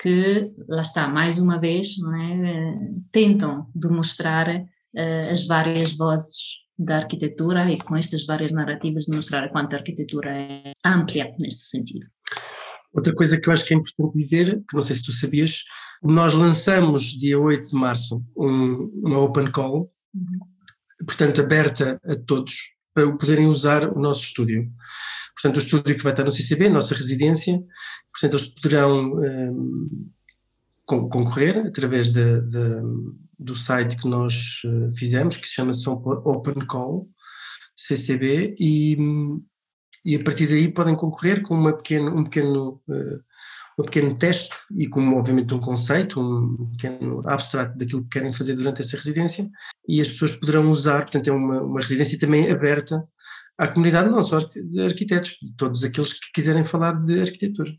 que, 0.00 0.42
lá 0.68 0.82
está, 0.82 1.08
mais 1.08 1.38
uma 1.38 1.60
vez, 1.60 1.98
não 1.98 2.14
é, 2.14 2.78
tentam 3.12 3.66
demonstrar 3.74 4.48
uh, 4.48 5.30
as 5.30 5.46
várias 5.46 5.96
vozes 5.96 6.60
da 6.78 6.96
arquitetura 6.96 7.70
e 7.70 7.78
com 7.78 7.94
estas 7.94 8.24
várias 8.24 8.52
narrativas 8.52 9.06
demonstrar 9.06 9.50
quanto 9.50 9.74
a 9.74 9.78
arquitetura 9.78 10.30
é 10.30 10.72
ampla 10.84 11.24
neste 11.38 11.64
sentido. 11.64 12.06
Outra 12.92 13.14
coisa 13.14 13.38
que 13.38 13.48
eu 13.48 13.52
acho 13.52 13.64
que 13.64 13.74
é 13.74 13.76
importante 13.76 14.14
dizer, 14.14 14.56
que 14.68 14.74
não 14.74 14.82
sei 14.82 14.96
se 14.96 15.04
tu 15.04 15.12
sabias, 15.12 15.62
nós 16.02 16.32
lançamos 16.32 17.04
dia 17.04 17.38
8 17.38 17.68
de 17.68 17.74
março 17.74 18.24
um, 18.36 18.90
uma 19.04 19.18
open 19.18 19.50
call, 19.50 19.92
uhum. 20.14 20.38
portanto 21.04 21.40
aberta 21.40 22.00
a 22.04 22.16
todos, 22.16 22.54
para 22.94 23.10
poderem 23.16 23.46
usar 23.46 23.84
o 23.84 24.00
nosso 24.00 24.24
estúdio. 24.24 24.70
Portanto, 25.34 25.56
o 25.56 25.60
estúdio 25.60 25.96
que 25.96 26.04
vai 26.04 26.12
estar 26.12 26.24
no 26.24 26.32
CCB, 26.32 26.68
nossa 26.68 26.94
residência, 26.94 27.60
portanto, 28.12 28.36
eles 28.36 28.54
poderão 28.54 29.14
um, 29.14 30.10
concorrer 30.84 31.66
através 31.66 32.12
de, 32.12 32.40
de, 32.42 32.82
do 33.38 33.54
site 33.54 33.96
que 33.96 34.08
nós 34.08 34.62
eh, 34.64 34.90
fizemos, 34.96 35.36
que 35.36 35.46
se 35.46 35.54
chama 35.54 35.72
Open 36.24 36.66
Call 36.66 37.08
CCB, 37.76 38.56
e, 38.58 38.96
e 40.04 40.16
a 40.16 40.24
partir 40.24 40.46
daí 40.46 40.68
podem 40.68 40.94
concorrer 40.94 41.42
com 41.42 41.54
uma 41.54 41.72
pequeno, 41.72 42.14
um 42.14 42.24
pequeno 42.24 42.82
uh, 42.88 43.24
um 43.80 43.84
pequeno 43.84 44.16
teste 44.16 44.56
e 44.76 44.86
com 44.86 45.14
obviamente 45.14 45.54
um 45.54 45.60
conceito, 45.60 46.20
um 46.20 46.70
pequeno 46.72 47.22
abstrato 47.28 47.76
daquilo 47.76 48.02
que 48.02 48.10
querem 48.10 48.32
fazer 48.32 48.54
durante 48.54 48.82
essa 48.82 48.96
residência 48.96 49.48
e 49.88 50.00
as 50.00 50.08
pessoas 50.08 50.36
poderão 50.36 50.70
usar, 50.70 51.02
portanto 51.02 51.28
é 51.28 51.32
uma, 51.32 51.62
uma 51.62 51.80
residência 51.80 52.18
também 52.18 52.50
aberta 52.50 53.02
à 53.58 53.68
comunidade 53.68 54.08
não 54.08 54.22
só 54.22 54.38
de 54.38 54.80
arquitetos, 54.80 55.36
de 55.42 55.54
todos 55.54 55.84
aqueles 55.84 56.14
que 56.14 56.32
quiserem 56.32 56.64
falar 56.64 56.92
de 57.04 57.20
arquitetura. 57.20 57.70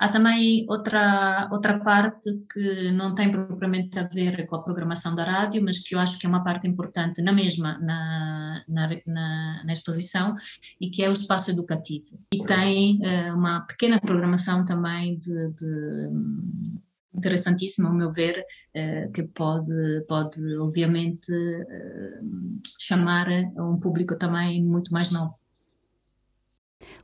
Há 0.00 0.08
também 0.08 0.64
outra, 0.66 1.46
outra 1.52 1.78
parte 1.78 2.30
que 2.50 2.90
não 2.90 3.14
tem 3.14 3.30
propriamente 3.30 3.98
a 3.98 4.04
ver 4.04 4.46
com 4.46 4.56
a 4.56 4.62
programação 4.62 5.14
da 5.14 5.24
rádio, 5.24 5.62
mas 5.62 5.78
que 5.78 5.94
eu 5.94 5.98
acho 5.98 6.18
que 6.18 6.24
é 6.24 6.28
uma 6.28 6.42
parte 6.42 6.66
importante 6.66 7.20
na 7.20 7.32
mesma, 7.32 7.78
na, 7.78 8.64
na, 8.66 8.88
na, 9.06 9.62
na 9.62 9.72
exposição, 9.72 10.34
e 10.80 10.88
que 10.88 11.02
é 11.04 11.08
o 11.10 11.12
espaço 11.12 11.50
educativo. 11.50 12.18
E 12.32 12.42
tem 12.44 12.98
uh, 13.02 13.36
uma 13.36 13.60
pequena 13.60 14.00
programação 14.00 14.64
também 14.64 15.18
de, 15.18 15.48
de 15.52 16.08
interessantíssima, 17.14 17.90
ao 17.90 17.94
meu 17.94 18.10
ver, 18.10 18.42
uh, 18.74 19.12
que 19.12 19.22
pode, 19.24 19.70
pode 20.08 20.40
obviamente, 20.56 21.30
uh, 21.30 22.60
chamar 22.78 23.26
um 23.58 23.78
público 23.78 24.16
também 24.16 24.64
muito 24.64 24.94
mais 24.94 25.10
novo. 25.10 25.34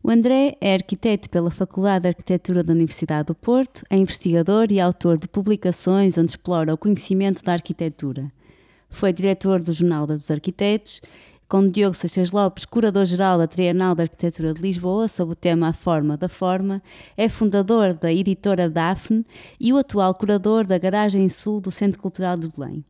O 0.06 0.10
André 0.10 0.56
é 0.60 0.72
arquiteto 0.72 1.28
pela 1.28 1.50
Faculdade 1.50 2.02
de 2.02 2.08
Arquitetura 2.10 2.62
da 2.62 2.72
Universidade 2.72 3.26
do 3.26 3.34
Porto, 3.34 3.84
é 3.90 3.96
investigador 3.96 4.68
e 4.70 4.80
autor 4.80 5.18
de 5.18 5.26
publicações 5.26 6.16
onde 6.16 6.30
explora 6.30 6.72
o 6.72 6.78
conhecimento 6.78 7.42
da 7.42 7.54
arquitetura. 7.54 8.28
Foi 8.88 9.12
diretor 9.12 9.60
do 9.60 9.72
Jornal 9.72 10.06
dos 10.06 10.30
Arquitetos, 10.30 11.00
com 11.48 11.68
Diogo 11.68 11.94
Seixas 11.94 12.30
Lopes, 12.30 12.64
curador-geral 12.64 13.36
da 13.36 13.48
Trienal 13.48 13.96
da 13.96 14.04
Arquitetura 14.04 14.54
de 14.54 14.62
Lisboa, 14.62 15.08
sob 15.08 15.32
o 15.32 15.34
tema 15.34 15.70
A 15.70 15.72
Forma 15.72 16.16
da 16.16 16.28
Forma, 16.28 16.80
é 17.16 17.28
fundador 17.28 17.92
da 17.92 18.12
editora 18.12 18.70
Daphne 18.70 19.26
e 19.58 19.72
o 19.72 19.76
atual 19.76 20.14
curador 20.14 20.64
da 20.68 20.78
Garagem 20.78 21.28
Sul 21.28 21.60
do 21.60 21.72
Centro 21.72 22.00
Cultural 22.00 22.36
de 22.36 22.48
Belém. 22.48 22.84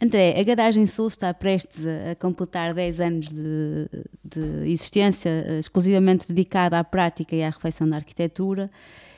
André, 0.00 0.38
a 0.38 0.42
Garagem 0.44 0.86
Sul 0.86 1.08
está 1.08 1.34
prestes 1.34 1.84
a, 1.84 2.14
completar 2.14 2.72
10 2.72 3.00
anos 3.00 3.28
de, 3.28 3.88
de, 4.22 4.70
existência 4.70 5.28
eh, 5.28 5.58
exclusivamente 5.58 6.24
dedicada 6.28 6.78
à 6.78 6.84
prática 6.84 7.34
e 7.34 7.42
à 7.42 7.50
reflexão 7.50 7.88
da 7.88 7.96
arquitetura. 7.96 8.70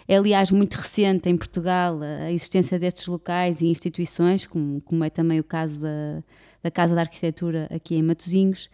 É, 0.08 0.16
aliás, 0.16 0.50
muito 0.50 0.74
recente 0.74 1.28
em 1.28 1.36
Portugal 1.36 2.00
a 2.02 2.32
existência 2.32 2.78
destes 2.78 3.06
locais 3.06 3.60
e 3.60 3.66
instituições, 3.66 4.46
como, 4.46 4.80
como 4.80 5.04
é 5.04 5.10
também 5.10 5.38
o 5.38 5.44
caso 5.44 5.80
da, 5.80 6.22
da 6.62 6.70
Casa 6.70 6.94
da 6.94 7.02
Arquitetura 7.02 7.68
aqui 7.70 7.94
em 7.94 8.02
Matosinhos. 8.02 8.70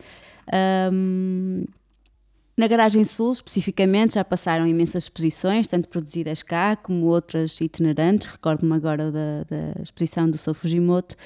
Um, 0.93 1.65
na 2.57 2.67
Garagem 2.67 3.05
Sul, 3.05 3.35
especificamente, 3.35 4.15
já 4.15 4.25
passaram 4.25 4.67
imensas 4.67 5.03
exposições, 5.03 5.67
tanto 5.67 5.91
produzidas 5.91 6.43
cá 6.43 6.75
como 6.75 7.05
outras 7.05 7.61
itinerantes. 7.61 8.29
Recordo-me 8.29 8.75
agora 8.75 9.13
da, 9.13 9.45
da, 9.45 9.83
exposição 9.83 10.31
do 10.31 10.39
Sou 10.39 10.55
Fujimoto. 10.55 11.17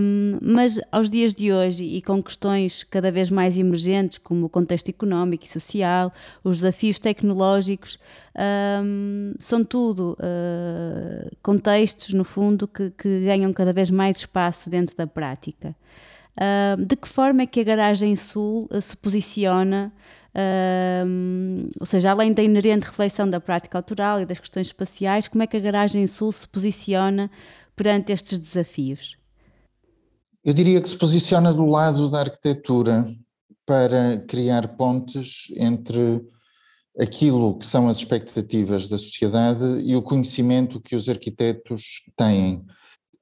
Um, 0.00 0.38
mas 0.40 0.80
aos 0.90 1.10
dias 1.10 1.34
de 1.34 1.52
hoje, 1.52 1.84
e 1.84 2.00
com 2.00 2.22
questões 2.22 2.82
cada 2.84 3.12
vez 3.12 3.28
mais 3.28 3.58
emergentes, 3.58 4.16
como 4.16 4.46
o 4.46 4.48
contexto 4.48 4.88
económico 4.88 5.44
e 5.44 5.48
social, 5.48 6.10
os 6.42 6.56
desafios 6.56 6.98
tecnológicos, 6.98 7.98
um, 8.82 9.32
são 9.38 9.62
tudo 9.62 10.16
uh, 10.20 11.30
contextos, 11.42 12.14
no 12.14 12.24
fundo, 12.24 12.66
que, 12.66 12.90
que, 12.92 13.24
ganham 13.26 13.52
cada 13.52 13.74
vez 13.74 13.90
mais 13.90 14.16
espaço 14.16 14.70
dentro 14.70 14.96
da 14.96 15.06
prática. 15.06 15.76
Uh, 16.34 16.82
de 16.82 16.96
que 16.96 17.08
forma 17.08 17.42
é 17.42 17.46
que 17.46 17.60
a 17.60 17.64
Garagem 17.64 18.16
Sul 18.16 18.66
uh, 18.70 18.80
se 18.80 18.96
posiciona 18.96 19.92
ou 21.80 21.86
seja, 21.86 22.10
além 22.10 22.32
da 22.32 22.42
inerente 22.42 22.86
reflexão 22.86 23.28
da 23.28 23.40
prática 23.40 23.78
autoral 23.78 24.20
e 24.20 24.26
das 24.26 24.38
questões 24.38 24.68
espaciais, 24.68 25.26
como 25.26 25.42
é 25.42 25.46
que 25.46 25.56
a 25.56 25.60
Garagem 25.60 26.06
Sul 26.06 26.32
se 26.32 26.48
posiciona 26.48 27.30
perante 27.74 28.12
estes 28.12 28.38
desafios? 28.38 29.16
Eu 30.44 30.54
diria 30.54 30.80
que 30.80 30.88
se 30.88 30.96
posiciona 30.96 31.52
do 31.52 31.66
lado 31.66 32.10
da 32.10 32.20
arquitetura 32.20 33.06
para 33.66 34.18
criar 34.26 34.76
pontes 34.76 35.46
entre 35.56 36.22
aquilo 36.98 37.58
que 37.58 37.66
são 37.66 37.88
as 37.88 37.98
expectativas 37.98 38.88
da 38.88 38.98
sociedade 38.98 39.64
e 39.84 39.94
o 39.94 40.02
conhecimento 40.02 40.80
que 40.80 40.96
os 40.96 41.08
arquitetos 41.08 42.02
têm. 42.16 42.64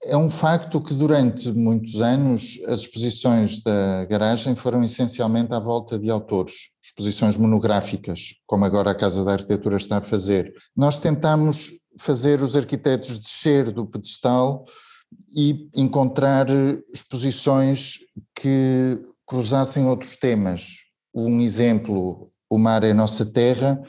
É 0.04 0.16
um 0.16 0.30
facto 0.30 0.80
que 0.80 0.94
durante 0.94 1.50
muitos 1.50 2.00
anos 2.00 2.60
as 2.66 2.82
exposições 2.82 3.62
da 3.62 4.04
garagem 4.04 4.54
foram 4.54 4.82
essencialmente 4.82 5.52
à 5.52 5.58
volta 5.58 5.98
de 5.98 6.08
autores, 6.08 6.70
exposições 6.98 7.36
monográficas, 7.36 8.34
como 8.44 8.64
agora 8.64 8.90
a 8.90 8.94
Casa 8.94 9.24
da 9.24 9.32
Arquitetura 9.32 9.76
está 9.76 9.98
a 9.98 10.02
fazer. 10.02 10.52
Nós 10.76 10.98
tentamos 10.98 11.70
fazer 11.96 12.42
os 12.42 12.56
arquitetos 12.56 13.18
descer 13.18 13.70
do 13.70 13.86
pedestal 13.86 14.64
e 15.34 15.68
encontrar 15.76 16.48
exposições 16.92 17.98
que 18.34 19.00
cruzassem 19.24 19.86
outros 19.86 20.16
temas. 20.16 20.74
Um 21.14 21.40
exemplo, 21.40 22.24
o 22.50 22.58
mar 22.58 22.82
é 22.82 22.92
nossa 22.92 23.24
terra, 23.24 23.80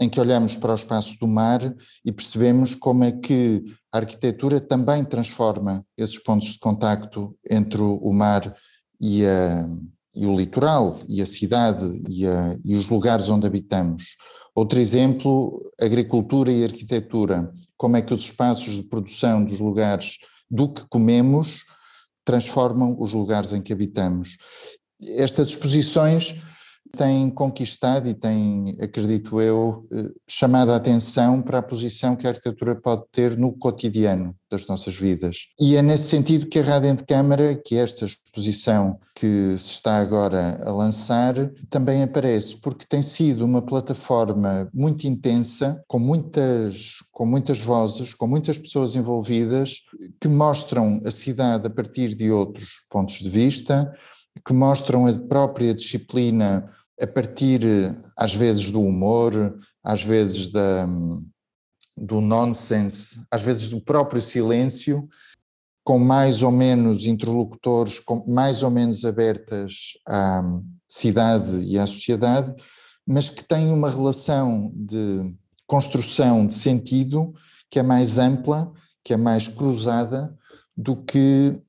em 0.00 0.08
que 0.08 0.20
olhamos 0.20 0.56
para 0.56 0.72
o 0.72 0.76
espaço 0.76 1.18
do 1.18 1.26
mar 1.26 1.60
e 2.04 2.12
percebemos 2.12 2.74
como 2.76 3.04
é 3.04 3.12
que 3.12 3.62
a 3.92 3.98
arquitetura 3.98 4.60
também 4.60 5.04
transforma 5.04 5.84
esses 5.96 6.18
pontos 6.18 6.48
de 6.48 6.58
contacto 6.58 7.36
entre 7.48 7.82
o 7.82 8.12
mar 8.12 8.54
e, 9.00 9.24
a, 9.26 9.66
e 10.14 10.26
o 10.26 10.36
litoral, 10.36 10.98
e 11.08 11.22
a 11.22 11.26
cidade, 11.26 12.02
e, 12.08 12.26
a, 12.26 12.56
e 12.64 12.76
os 12.76 12.90
lugares 12.90 13.28
onde 13.28 13.46
habitamos. 13.46 14.16
Outro 14.54 14.78
exemplo, 14.78 15.62
agricultura 15.80 16.52
e 16.52 16.64
arquitetura. 16.64 17.50
Como 17.76 17.96
é 17.96 18.02
que 18.02 18.12
os 18.12 18.24
espaços 18.24 18.74
de 18.74 18.82
produção 18.82 19.44
dos 19.44 19.58
lugares 19.58 20.18
do 20.50 20.72
que 20.72 20.86
comemos 20.88 21.64
transformam 22.24 22.96
os 23.00 23.12
lugares 23.12 23.52
em 23.52 23.62
que 23.62 23.72
habitamos. 23.72 24.36
Estas 25.16 25.48
exposições 25.48 26.34
tem 26.96 27.30
conquistado 27.30 28.08
e 28.08 28.14
tem, 28.14 28.76
acredito 28.80 29.40
eu, 29.40 29.86
eh, 29.90 30.10
chamado 30.28 30.72
a 30.72 30.76
atenção 30.76 31.40
para 31.40 31.58
a 31.58 31.62
posição 31.62 32.14
que 32.14 32.26
a 32.26 32.30
arquitetura 32.30 32.74
pode 32.74 33.04
ter 33.10 33.36
no 33.36 33.52
cotidiano 33.52 34.34
das 34.50 34.66
nossas 34.66 34.94
vidas. 34.94 35.48
E 35.58 35.76
é 35.76 35.82
nesse 35.82 36.08
sentido 36.08 36.46
que 36.46 36.58
a 36.58 36.62
Rádio 36.62 36.96
de 36.96 37.04
Câmara, 37.04 37.54
que 37.54 37.76
é 37.76 37.82
esta 37.82 38.04
exposição 38.04 38.98
que 39.16 39.56
se 39.56 39.72
está 39.72 39.96
agora 39.96 40.62
a 40.62 40.70
lançar, 40.70 41.34
também 41.70 42.02
aparece, 42.02 42.60
porque 42.60 42.84
tem 42.86 43.00
sido 43.00 43.44
uma 43.44 43.62
plataforma 43.62 44.68
muito 44.74 45.06
intensa, 45.06 45.82
com 45.88 45.98
muitas, 45.98 46.98
com 47.10 47.24
muitas 47.24 47.60
vozes, 47.60 48.12
com 48.12 48.26
muitas 48.26 48.58
pessoas 48.58 48.94
envolvidas, 48.94 49.80
que 50.20 50.28
mostram 50.28 51.00
a 51.06 51.10
cidade 51.10 51.66
a 51.66 51.70
partir 51.70 52.14
de 52.14 52.30
outros 52.30 52.86
pontos 52.90 53.16
de 53.16 53.30
vista, 53.30 53.90
que 54.46 54.52
mostram 54.52 55.06
a 55.06 55.12
própria 55.28 55.74
disciplina 55.74 56.70
a 57.00 57.06
partir, 57.06 57.60
às 58.16 58.34
vezes, 58.34 58.70
do 58.70 58.80
humor, 58.80 59.58
às 59.84 60.02
vezes 60.02 60.50
da, 60.50 60.86
do 61.96 62.20
nonsense, 62.20 63.20
às 63.30 63.42
vezes 63.42 63.68
do 63.68 63.80
próprio 63.80 64.20
silêncio, 64.20 65.08
com 65.84 65.98
mais 65.98 66.42
ou 66.42 66.52
menos 66.52 67.06
interlocutores, 67.06 67.98
com 67.98 68.24
mais 68.28 68.62
ou 68.62 68.70
menos 68.70 69.04
abertas 69.04 69.94
à 70.06 70.42
cidade 70.88 71.64
e 71.64 71.78
à 71.78 71.86
sociedade, 71.86 72.54
mas 73.06 73.28
que 73.28 73.42
têm 73.42 73.72
uma 73.72 73.90
relação 73.90 74.70
de 74.74 75.34
construção 75.66 76.46
de 76.46 76.54
sentido 76.54 77.34
que 77.70 77.78
é 77.78 77.82
mais 77.82 78.18
ampla, 78.18 78.72
que 79.02 79.12
é 79.12 79.16
mais 79.16 79.48
cruzada 79.48 80.36
do 80.76 80.96
que 80.96 81.60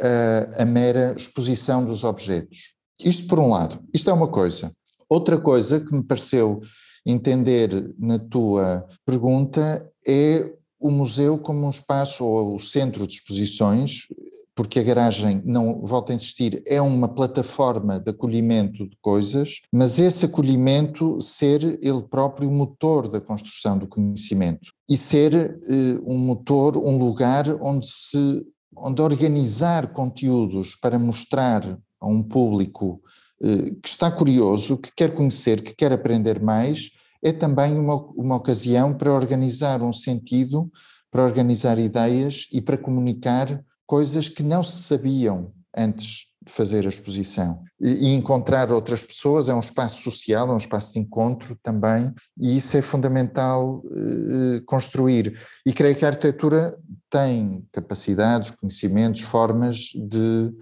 a, 0.00 0.62
a 0.62 0.64
mera 0.64 1.14
exposição 1.14 1.84
dos 1.84 2.04
objetos. 2.04 2.77
Isto 3.00 3.26
por 3.26 3.38
um 3.38 3.50
lado. 3.50 3.78
Isto 3.92 4.10
é 4.10 4.12
uma 4.12 4.28
coisa. 4.28 4.72
Outra 5.08 5.38
coisa 5.38 5.80
que 5.80 5.92
me 5.92 6.02
pareceu 6.02 6.60
entender 7.06 7.94
na 7.98 8.18
tua 8.18 8.86
pergunta 9.06 9.90
é 10.06 10.52
o 10.80 10.90
museu 10.90 11.38
como 11.38 11.66
um 11.66 11.70
espaço 11.70 12.24
ou 12.24 12.56
o 12.56 12.60
centro 12.60 13.06
de 13.06 13.14
exposições, 13.14 14.06
porque 14.54 14.80
a 14.80 14.82
garagem, 14.82 15.42
não 15.44 15.80
volto 15.86 16.10
a 16.10 16.14
insistir, 16.14 16.62
é 16.66 16.80
uma 16.80 17.08
plataforma 17.08 17.98
de 17.98 18.10
acolhimento 18.10 18.88
de 18.88 18.96
coisas, 19.00 19.60
mas 19.72 19.98
esse 19.98 20.24
acolhimento 20.24 21.20
ser 21.20 21.78
ele 21.80 22.02
próprio 22.02 22.48
o 22.48 22.52
motor 22.52 23.08
da 23.08 23.20
construção 23.20 23.78
do 23.78 23.86
conhecimento 23.86 24.72
e 24.90 24.96
ser 24.96 25.34
eh, 25.34 26.00
um 26.04 26.18
motor, 26.18 26.76
um 26.76 26.98
lugar 26.98 27.46
onde 27.60 27.86
se 27.88 28.44
onde 28.76 29.02
organizar 29.02 29.92
conteúdos 29.92 30.76
para 30.76 30.98
mostrar 30.98 31.78
a 32.00 32.06
um 32.06 32.22
público 32.22 33.02
eh, 33.42 33.76
que 33.82 33.88
está 33.88 34.10
curioso, 34.10 34.76
que 34.76 34.90
quer 34.94 35.14
conhecer, 35.14 35.62
que 35.62 35.74
quer 35.74 35.92
aprender 35.92 36.40
mais, 36.40 36.90
é 37.22 37.32
também 37.32 37.78
uma, 37.78 37.96
uma 38.16 38.36
ocasião 38.36 38.94
para 38.94 39.12
organizar 39.12 39.82
um 39.82 39.92
sentido, 39.92 40.70
para 41.10 41.24
organizar 41.24 41.78
ideias 41.78 42.46
e 42.52 42.60
para 42.60 42.76
comunicar 42.76 43.62
coisas 43.86 44.28
que 44.28 44.42
não 44.42 44.62
se 44.62 44.82
sabiam 44.82 45.52
antes 45.76 46.26
de 46.44 46.52
fazer 46.52 46.86
a 46.86 46.88
exposição. 46.88 47.62
E, 47.80 48.08
e, 48.08 48.14
encontrar 48.14 48.72
outras 48.72 49.04
pessoas 49.04 49.48
é 49.48 49.54
um 49.54 49.60
espaço 49.60 50.02
social, 50.02 50.48
é 50.48 50.52
um 50.52 50.58
espaço 50.58 50.94
de 50.94 51.00
encontro 51.00 51.56
também, 51.62 52.12
e 52.36 52.56
isso 52.56 52.76
é 52.76 52.82
fundamental 52.82 53.82
eh, 53.84 54.60
construir. 54.66 55.38
E 55.64 55.72
creio 55.72 55.94
que 55.94 56.04
a 56.04 56.08
arquitetura 56.08 56.76
tem 57.10 57.66
capacidades, 57.72 58.50
conhecimentos, 58.50 59.20
formas 59.22 59.90
de 59.94 60.52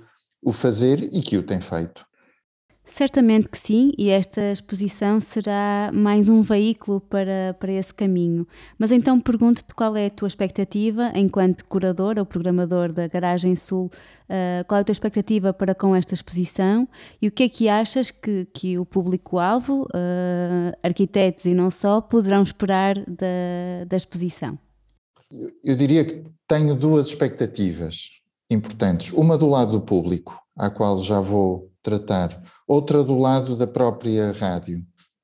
o 0.47 0.53
fazer 0.53 1.11
e 1.13 1.21
que 1.21 1.37
o 1.37 1.43
tem 1.43 1.61
feito. 1.61 2.07
Certamente 2.85 3.49
que 3.49 3.59
sim, 3.59 3.91
e 3.99 4.11
esta 4.11 4.53
exposição 4.53 5.21
será 5.21 5.91
mais 5.93 6.29
um 6.29 6.41
veículo 6.41 7.01
para, 7.01 7.57
para 7.59 7.73
esse 7.73 7.93
caminho. 7.93 8.47
Mas 8.79 8.93
então 8.93 9.19
pergunto-te 9.19 9.75
qual 9.75 9.97
é 9.97 10.07
a 10.07 10.11
tua 10.11 10.29
expectativa, 10.29 11.11
enquanto 11.17 11.65
curador 11.65 12.17
ou 12.17 12.25
programador 12.25 12.93
da 12.93 13.09
Garagem 13.09 13.57
Sul, 13.57 13.87
uh, 13.87 14.65
qual 14.69 14.79
é 14.79 14.83
a 14.83 14.85
tua 14.85 14.93
expectativa 14.93 15.53
para 15.53 15.75
com 15.75 15.97
esta 15.97 16.15
exposição 16.15 16.89
e 17.21 17.27
o 17.27 17.33
que 17.33 17.43
é 17.43 17.49
que 17.49 17.69
achas 17.69 18.13
que, 18.13 18.47
que 18.55 18.79
o 18.79 18.87
público-alvo, 18.87 19.83
uh, 19.83 20.79
arquitetos 20.81 21.45
e 21.45 21.55
não 21.55 21.73
só, 21.73 22.01
poderão 22.01 22.45
esperar 22.45 22.95
da, 22.95 23.85
da 23.89 23.97
exposição? 23.97 24.57
Eu, 25.29 25.51
eu 25.73 25.77
diria 25.77 26.05
que 26.05 26.23
tenho 26.47 26.77
duas 26.77 27.09
expectativas 27.09 28.17
importantes. 28.51 29.13
Uma 29.13 29.37
do 29.37 29.49
lado 29.49 29.73
do 29.73 29.81
público, 29.81 30.41
à 30.57 30.71
qual 30.71 31.03
já 31.03 31.21
vou 31.21 31.71
tratar, 31.83 32.43
outra 32.67 33.03
do 33.05 33.19
lado 33.19 33.57
da 33.57 33.67
própria 33.67 34.33
rádio. 34.33 34.83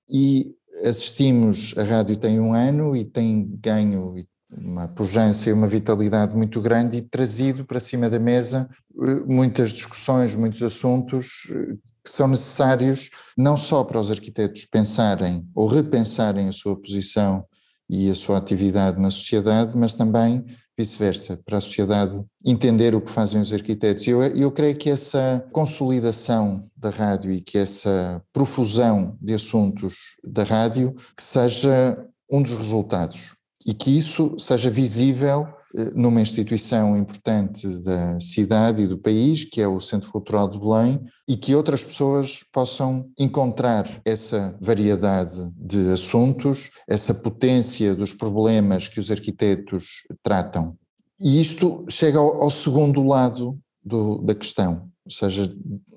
E 0.09 0.55
assistimos, 0.85 1.75
a 1.77 1.83
rádio 1.83 2.17
tem 2.17 2.41
um 2.41 2.53
ano 2.53 2.97
e 2.97 3.05
tem 3.05 3.49
ganho 3.61 4.15
uma 4.51 4.87
pujança 4.89 5.49
e 5.49 5.53
uma 5.53 5.67
vitalidade 5.67 6.37
muito 6.37 6.61
grande 6.61 6.99
e 6.99 7.03
trazido 7.03 7.65
para 7.65 7.81
cima 7.81 8.11
da 8.11 8.19
mesa 8.19 8.69
eh, 9.03 9.25
muitas 9.27 9.73
discussões, 9.73 10.35
muitos 10.35 10.63
assuntos 10.63 11.49
eh, 11.51 11.77
que 12.05 12.11
são 12.11 12.29
necessários 12.29 13.11
não 13.37 13.57
só 13.57 13.85
para 13.85 14.01
os 14.01 14.11
arquitetos 14.11 14.67
pensarem 14.67 15.49
ou 15.55 15.69
repensarem 15.69 16.49
a 16.49 16.53
sua 16.53 16.77
posição 16.77 17.45
e 17.89 18.11
a 18.11 18.15
sua 18.15 18.39
atividade 18.39 19.01
na 19.01 19.11
sociedade, 19.11 19.77
mas 19.77 19.95
também 19.95 20.45
vice-versa, 20.79 21.41
para 21.45 21.59
a 21.59 21.61
sociedade 21.61 22.25
entender 22.45 22.95
o 22.95 23.01
que 23.01 23.11
fazem 23.11 23.41
os 23.41 23.53
arquitetos. 23.53 24.07
Eu, 24.07 24.23
eu 24.23 24.51
creio 24.51 24.77
que 24.77 24.91
essa 24.91 25.45
consolidação 25.53 26.69
da 26.77 26.91
rádio 26.91 27.31
e 27.31 27.41
que 27.41 27.59
essa 27.59 28.23
profusão 28.33 29.17
de 29.21 29.35
assuntos 29.35 29.95
da 30.25 30.45
rádio 30.45 30.95
que 31.17 31.23
seja 31.23 32.05
um 32.31 32.43
dos 32.43 32.57
resultados 32.57 33.35
e 33.67 33.75
que 33.75 33.97
isso 33.97 34.35
seja 34.39 34.71
visível 34.71 35.47
numa 35.95 36.21
instituição 36.21 36.97
importante 36.97 37.67
da 37.83 38.21
cidade 38.21 38.83
e 38.83 38.87
do 38.87 38.99
país, 38.99 39.45
que 39.45 39.61
é 39.61 39.67
o 39.67 39.81
Centro 39.81 40.11
Cultural 40.11 40.49
de 40.49 40.59
Belém, 40.59 41.01
e 41.29 41.37
que 41.37 41.55
outras 41.55 41.83
pessoas 41.85 42.45
possam 42.53 43.09
encontrar 43.19 44.01
essa 44.05 44.57
variedade 44.61 45.51
de 45.57 45.89
assuntos, 45.91 46.71
essa 46.89 47.15
potência 47.15 47.95
dos 47.95 48.13
problemas 48.13 48.89
que 48.89 49.01
os 49.01 49.11
arquitetos 49.11 50.03
tratam. 50.23 50.77
E 51.21 51.41
isto 51.41 51.85
chega 51.89 52.19
ao, 52.19 52.43
ao 52.43 52.51
segundo 52.51 53.03
lado 53.03 53.59
do, 53.85 54.19
da 54.19 54.35
questão, 54.35 54.89
ou 55.05 55.11
seja, 55.11 55.53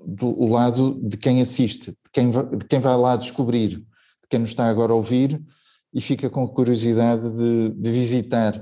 do 0.07 0.27
o 0.27 0.47
lado 0.47 0.99
de 1.03 1.17
quem 1.17 1.41
assiste, 1.41 1.91
de 1.91 2.11
quem, 2.13 2.29
de 2.31 2.65
quem 2.69 2.79
vai 2.79 2.95
lá 2.95 3.15
descobrir, 3.15 3.69
de 3.69 4.29
quem 4.29 4.39
nos 4.39 4.49
está 4.49 4.67
agora 4.67 4.93
a 4.93 4.95
ouvir 4.95 5.43
e 5.93 6.01
fica 6.01 6.29
com 6.29 6.45
curiosidade 6.47 7.29
de, 7.31 7.69
de 7.73 7.91
visitar 7.91 8.53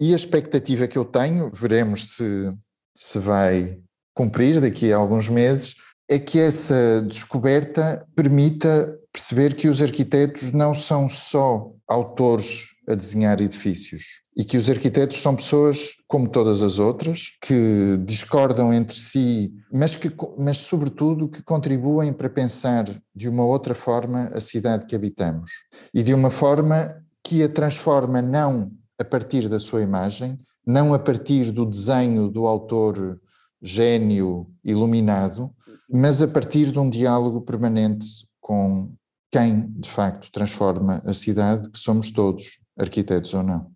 e 0.00 0.12
a 0.12 0.16
expectativa 0.16 0.86
que 0.86 0.96
eu 0.98 1.04
tenho, 1.04 1.50
veremos 1.54 2.16
se, 2.16 2.52
se 2.94 3.18
vai 3.18 3.78
cumprir 4.14 4.60
daqui 4.60 4.92
a 4.92 4.96
alguns 4.96 5.28
meses, 5.28 5.74
é 6.08 6.18
que 6.18 6.38
essa 6.38 7.02
descoberta 7.02 8.06
permita 8.16 8.98
perceber 9.12 9.54
que 9.54 9.68
os 9.68 9.82
arquitetos 9.82 10.52
não 10.52 10.74
são 10.74 11.08
só 11.08 11.70
autores 11.86 12.68
a 12.88 12.94
desenhar 12.94 13.40
edifícios 13.40 14.22
e 14.36 14.44
que 14.44 14.56
os 14.56 14.70
arquitetos 14.70 15.20
são 15.20 15.36
pessoas 15.36 15.90
como 16.06 16.28
todas 16.28 16.62
as 16.62 16.78
outras 16.78 17.32
que 17.42 17.98
discordam 18.06 18.72
entre 18.72 18.96
si, 18.96 19.52
mas 19.72 19.96
que 19.96 20.10
mas 20.38 20.58
sobretudo 20.58 21.28
que 21.28 21.42
contribuem 21.42 22.12
para 22.12 22.30
pensar 22.30 22.86
de 23.14 23.28
uma 23.28 23.44
outra 23.44 23.74
forma 23.74 24.30
a 24.32 24.40
cidade 24.40 24.86
que 24.86 24.96
habitamos 24.96 25.50
e 25.92 26.02
de 26.02 26.14
uma 26.14 26.30
forma 26.30 26.88
que 27.22 27.42
a 27.42 27.48
transforma 27.48 28.22
não 28.22 28.70
a 28.98 29.04
partir 29.04 29.48
da 29.48 29.60
sua 29.60 29.82
imagem, 29.82 30.38
não 30.66 30.92
a 30.92 30.98
partir 30.98 31.50
do 31.50 31.64
desenho 31.64 32.28
do 32.28 32.46
autor 32.46 33.20
gênio 33.62 34.46
iluminado, 34.64 35.50
mas 35.90 36.22
a 36.22 36.28
partir 36.28 36.70
de 36.70 36.78
um 36.78 36.90
diálogo 36.90 37.40
permanente 37.40 38.06
com 38.40 38.94
quem 39.30 39.70
de 39.72 39.88
facto 39.88 40.30
transforma 40.30 41.02
a 41.04 41.12
cidade, 41.12 41.70
que 41.70 41.78
somos 41.78 42.10
todos, 42.10 42.60
arquitetos 42.78 43.32
ou 43.34 43.42
não. 43.42 43.70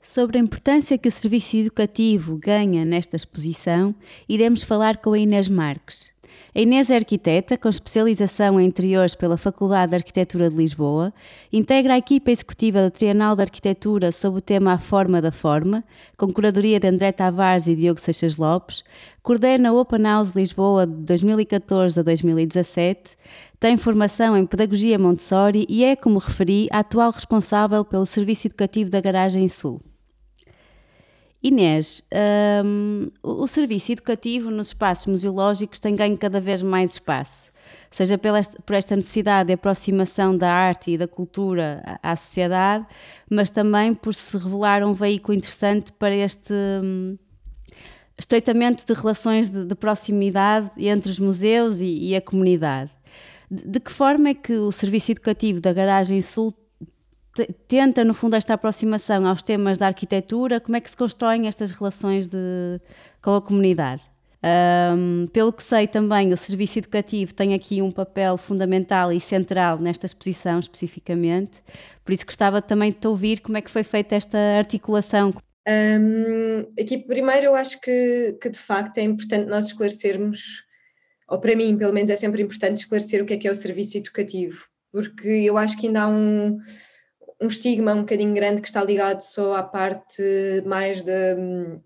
Sobre 0.00 0.38
a 0.38 0.40
importância 0.40 0.98
que 0.98 1.08
o 1.08 1.12
serviço 1.12 1.56
educativo 1.56 2.36
ganha 2.36 2.84
nesta 2.84 3.14
exposição, 3.14 3.94
iremos 4.28 4.64
falar 4.64 4.96
com 4.96 5.12
a 5.12 5.18
Inês 5.18 5.46
Marques. 5.46 6.11
A 6.54 6.60
Inês 6.60 6.90
é 6.90 6.96
arquiteta, 6.96 7.56
com 7.56 7.70
especialização 7.70 8.60
em 8.60 8.66
interiores 8.66 9.14
pela 9.14 9.38
Faculdade 9.38 9.88
de 9.88 9.96
Arquitetura 9.96 10.50
de 10.50 10.56
Lisboa, 10.56 11.10
integra 11.50 11.94
a 11.94 11.96
equipa 11.96 12.30
executiva 12.30 12.82
da 12.82 12.90
Trienal 12.90 13.34
de 13.34 13.40
Arquitetura 13.40 14.12
sob 14.12 14.36
o 14.36 14.40
tema 14.42 14.74
A 14.74 14.78
Forma 14.78 15.22
da 15.22 15.32
Forma, 15.32 15.82
com 16.14 16.30
curadoria 16.30 16.78
de 16.78 16.86
André 16.86 17.10
Tavares 17.10 17.66
e 17.66 17.74
Diogo 17.74 17.98
Seixas 17.98 18.36
Lopes, 18.36 18.84
coordena 19.22 19.72
o 19.72 19.80
Open 19.80 20.02
House 20.02 20.34
Lisboa 20.34 20.86
de 20.86 20.92
2014 21.06 21.98
a 21.98 22.02
2017, 22.02 23.16
tem 23.58 23.78
formação 23.78 24.36
em 24.36 24.44
Pedagogia 24.44 24.98
Montessori 24.98 25.64
e 25.70 25.82
é, 25.82 25.96
como 25.96 26.18
referi, 26.18 26.68
a 26.70 26.80
atual 26.80 27.12
responsável 27.12 27.82
pelo 27.82 28.04
Serviço 28.04 28.48
Educativo 28.48 28.90
da 28.90 29.00
Garagem 29.00 29.48
Sul. 29.48 29.80
Inês, 31.42 32.02
um, 32.64 33.10
o 33.20 33.48
serviço 33.48 33.90
educativo 33.90 34.48
nos 34.48 34.68
espaços 34.68 35.06
museológicos 35.06 35.80
tem 35.80 35.96
ganho 35.96 36.16
cada 36.16 36.40
vez 36.40 36.62
mais 36.62 36.92
espaço, 36.92 37.50
seja 37.90 38.16
por 38.16 38.74
esta 38.74 38.94
necessidade 38.94 39.48
de 39.48 39.54
aproximação 39.54 40.36
da 40.36 40.52
arte 40.52 40.92
e 40.92 40.98
da 40.98 41.08
cultura 41.08 41.98
à 42.00 42.14
sociedade, 42.14 42.86
mas 43.28 43.50
também 43.50 43.92
por 43.92 44.14
se 44.14 44.36
revelar 44.36 44.84
um 44.84 44.92
veículo 44.92 45.36
interessante 45.36 45.92
para 45.92 46.14
este 46.14 46.52
um, 46.52 47.18
estreitamento 48.16 48.86
de 48.86 48.92
relações 48.92 49.48
de, 49.48 49.64
de, 49.64 49.74
proximidade 49.74 50.70
entre 50.78 51.10
os 51.10 51.18
museus 51.18 51.80
e, 51.80 52.10
e 52.10 52.14
a 52.14 52.20
comunidade. 52.20 52.90
De, 53.50 53.66
de 53.66 53.80
que 53.80 53.90
forma 53.90 54.28
é 54.28 54.34
que 54.34 54.52
o 54.52 54.70
serviço 54.70 55.10
educativo 55.10 55.60
da 55.60 55.72
Garagem 55.72 56.22
Sul 56.22 56.54
tenta, 57.68 58.04
no 58.04 58.14
fundo, 58.14 58.36
esta 58.36 58.54
aproximação 58.54 59.26
aos 59.26 59.42
temas 59.42 59.78
da 59.78 59.86
arquitetura? 59.86 60.60
Como 60.60 60.76
é 60.76 60.80
que 60.80 60.90
se 60.90 60.96
constroem 60.96 61.48
estas 61.48 61.70
relações 61.70 62.28
de, 62.28 62.80
com 63.22 63.34
a 63.34 63.42
comunidade? 63.42 64.02
Um, 64.44 65.26
pelo 65.28 65.52
que 65.52 65.62
sei 65.62 65.86
também, 65.86 66.32
o 66.32 66.36
serviço 66.36 66.80
educativo 66.80 67.32
tem 67.32 67.54
aqui 67.54 67.80
um 67.80 67.92
papel 67.92 68.36
fundamental 68.36 69.12
e 69.12 69.20
central 69.20 69.78
nesta 69.78 70.04
exposição 70.04 70.58
especificamente, 70.58 71.62
por 72.04 72.12
isso 72.12 72.26
gostava 72.26 72.60
também 72.60 72.90
de 72.90 72.98
te 72.98 73.06
ouvir 73.06 73.38
como 73.38 73.56
é 73.56 73.60
que 73.60 73.70
foi 73.70 73.84
feita 73.84 74.16
esta 74.16 74.36
articulação. 74.58 75.32
Um, 75.68 76.66
aqui 76.76 76.98
primeiro 76.98 77.46
eu 77.46 77.54
acho 77.54 77.80
que, 77.80 78.36
que 78.42 78.50
de 78.50 78.58
facto 78.58 78.98
é 78.98 79.02
importante 79.02 79.48
nós 79.48 79.66
esclarecermos, 79.66 80.64
ou 81.28 81.38
para 81.38 81.54
mim 81.54 81.78
pelo 81.78 81.92
menos 81.92 82.10
é 82.10 82.16
sempre 82.16 82.42
importante 82.42 82.78
esclarecer 82.78 83.22
o 83.22 83.24
que 83.24 83.34
é 83.34 83.36
que 83.36 83.46
é 83.46 83.50
o 83.50 83.54
serviço 83.54 83.96
educativo, 83.96 84.64
porque 84.90 85.28
eu 85.28 85.56
acho 85.56 85.78
que 85.78 85.86
ainda 85.86 86.02
há 86.02 86.08
um, 86.08 86.58
um 87.42 87.46
estigma 87.46 87.92
um 87.92 88.00
bocadinho 88.00 88.32
grande 88.32 88.62
que 88.62 88.68
está 88.68 88.82
ligado 88.82 89.20
só 89.20 89.54
à 89.54 89.62
parte 89.62 90.22
mais 90.64 91.02
de 91.02 91.34
um, 91.34 91.80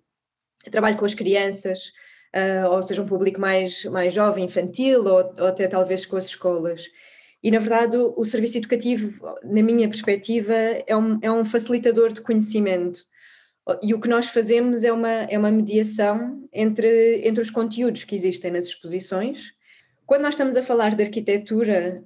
trabalho 0.70 0.96
com 0.96 1.04
as 1.04 1.14
crianças, 1.14 1.92
uh, 2.34 2.70
ou 2.70 2.82
seja, 2.82 3.02
um 3.02 3.06
público 3.06 3.40
mais, 3.40 3.84
mais 3.86 4.12
jovem, 4.12 4.44
infantil, 4.44 5.04
ou, 5.04 5.34
ou 5.38 5.46
até 5.46 5.66
talvez 5.66 6.04
com 6.04 6.16
as 6.16 6.26
escolas. 6.26 6.84
E, 7.42 7.50
na 7.50 7.58
verdade, 7.58 7.96
o, 7.96 8.14
o, 8.16 8.24
serviço 8.24 8.58
educativo, 8.58 9.18
na 9.44 9.62
minha 9.62 9.88
perspectiva, 9.88 10.52
é 10.52 10.96
um, 10.96 11.18
é 11.22 11.30
um 11.30 11.44
facilitador 11.44 12.12
de 12.12 12.20
conhecimento. 12.20 13.00
E 13.82 13.94
o 13.94 14.00
que 14.00 14.08
nós 14.08 14.28
fazemos 14.28 14.84
é 14.84 14.92
uma, 14.92 15.10
é 15.10 15.38
uma 15.38 15.50
mediação 15.50 16.48
entre, 16.52 17.26
entre 17.26 17.42
os 17.42 17.50
conteúdos 17.50 18.04
que 18.04 18.14
existem 18.14 18.50
nas 18.50 18.66
exposições. 18.66 19.52
Quando 20.04 20.22
nós 20.22 20.34
estamos 20.34 20.56
a 20.56 20.62
falar 20.62 20.94
de 20.94 21.02
arquitetura, 21.02 22.04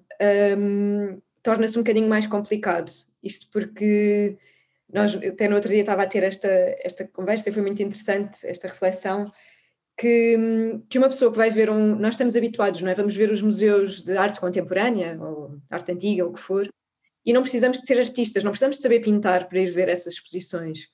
um, 0.58 1.20
torna-se 1.42 1.78
um 1.78 1.82
bocadinho 1.82 2.08
mais 2.08 2.26
complicado. 2.26 2.90
Isto 3.22 3.48
porque 3.52 4.36
nós, 4.92 5.14
até 5.14 5.48
no 5.48 5.54
outro 5.54 5.70
dia 5.70 5.80
estava 5.80 6.02
a 6.02 6.06
ter 6.06 6.22
esta, 6.22 6.48
esta 6.82 7.06
conversa 7.06 7.48
e 7.48 7.52
foi 7.52 7.62
muito 7.62 7.82
interessante 7.82 8.46
esta 8.46 8.68
reflexão 8.68 9.30
que, 9.96 10.36
que 10.88 10.98
uma 10.98 11.08
pessoa 11.08 11.30
que 11.30 11.36
vai 11.36 11.50
ver 11.50 11.70
um. 11.70 11.94
Nós 11.96 12.14
estamos 12.14 12.34
habituados, 12.34 12.80
não 12.80 12.90
é? 12.90 12.94
Vamos 12.94 13.14
ver 13.14 13.30
os 13.30 13.42
museus 13.42 14.02
de 14.02 14.16
arte 14.16 14.40
contemporânea, 14.40 15.18
ou 15.20 15.58
arte 15.70 15.92
antiga, 15.92 16.24
ou 16.24 16.30
o 16.30 16.32
que 16.32 16.40
for, 16.40 16.66
e 17.24 17.32
não 17.32 17.42
precisamos 17.42 17.80
de 17.80 17.86
ser 17.86 17.98
artistas, 17.98 18.42
não 18.42 18.50
precisamos 18.50 18.76
de 18.76 18.82
saber 18.82 19.00
pintar 19.00 19.48
para 19.48 19.60
ir 19.60 19.70
ver 19.70 19.88
essas 19.88 20.14
exposições. 20.14 20.88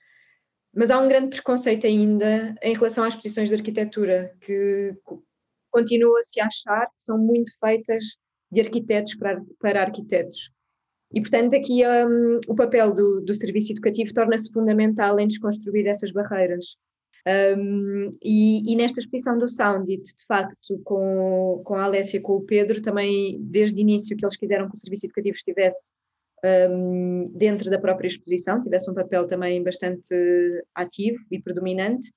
Mas 0.75 0.91
há 0.91 0.99
um 0.99 1.09
grande 1.09 1.29
preconceito 1.29 1.87
ainda 1.87 2.55
em 2.63 2.75
relação 2.75 3.05
às 3.05 3.15
exposições 3.15 3.49
de 3.49 3.55
arquitetura, 3.55 4.35
que 4.41 4.95
continua-se 5.71 6.41
a 6.41 6.47
achar 6.47 6.87
que 6.87 7.01
são 7.01 7.17
muito 7.17 7.53
feitas 7.59 8.05
de 8.51 8.61
arquitetos 8.61 9.15
para, 9.15 9.41
para 9.61 9.83
arquitetos. 9.83 10.51
E, 11.17 11.21
portanto, 11.23 11.57
aqui 11.57 11.83
um, 11.83 12.41
o 12.47 12.55
papel 12.55 12.93
do, 12.93 13.23
do 13.23 13.35
serviço 13.35 13.73
educativo 13.73 14.13
torna-se 14.13 14.53
fundamental 14.53 15.19
em 15.19 15.27
desconstruir 15.27 15.87
essas 15.87 16.13
barreiras. 16.13 16.77
Um, 17.27 18.11
e, 18.23 18.71
e, 18.71 18.77
nesta 18.77 19.01
exposição 19.01 19.39
do 19.39 19.49
Soundit, 19.49 20.03
de 20.03 20.27
facto, 20.29 20.79
com, 20.85 21.63
com 21.65 21.75
a 21.75 21.85
Alessia 21.85 22.19
e 22.19 22.23
com 22.23 22.35
o 22.35 22.43
Pedro, 22.43 22.83
também 22.83 23.39
desde 23.41 23.79
o 23.79 23.81
início 23.81 24.15
que 24.15 24.27
eles 24.27 24.37
quiseram 24.37 24.69
que 24.69 24.75
o 24.75 24.79
serviço 24.79 25.07
educativo 25.07 25.37
estivesse 25.37 25.95
um, 26.71 27.33
dentro 27.35 27.71
da 27.71 27.79
própria 27.79 28.09
exposição, 28.09 28.61
tivesse 28.61 28.91
um 28.91 28.95
papel 28.95 29.27
também 29.27 29.65
bastante 29.65 30.15
ativo 30.75 31.17
e 31.31 31.41
predominante. 31.41 32.13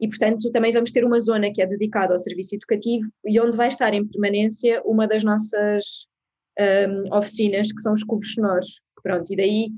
E, 0.00 0.08
portanto, 0.08 0.50
também 0.50 0.72
vamos 0.72 0.90
ter 0.90 1.04
uma 1.04 1.20
zona 1.20 1.52
que 1.52 1.62
é 1.62 1.66
dedicada 1.66 2.12
ao 2.12 2.18
serviço 2.18 2.56
educativo 2.56 3.08
e 3.24 3.38
onde 3.38 3.56
vai 3.56 3.68
estar 3.68 3.94
em 3.94 4.04
permanência 4.04 4.82
uma 4.84 5.06
das 5.06 5.22
nossas 5.22 6.10
um, 6.58 7.16
oficinas, 7.16 7.72
que 7.72 7.82
são 7.82 7.94
os 7.94 8.02
cubos 8.02 8.32
sonoros. 8.34 8.80
Pronto, 9.02 9.32
e 9.32 9.36
daí 9.36 9.72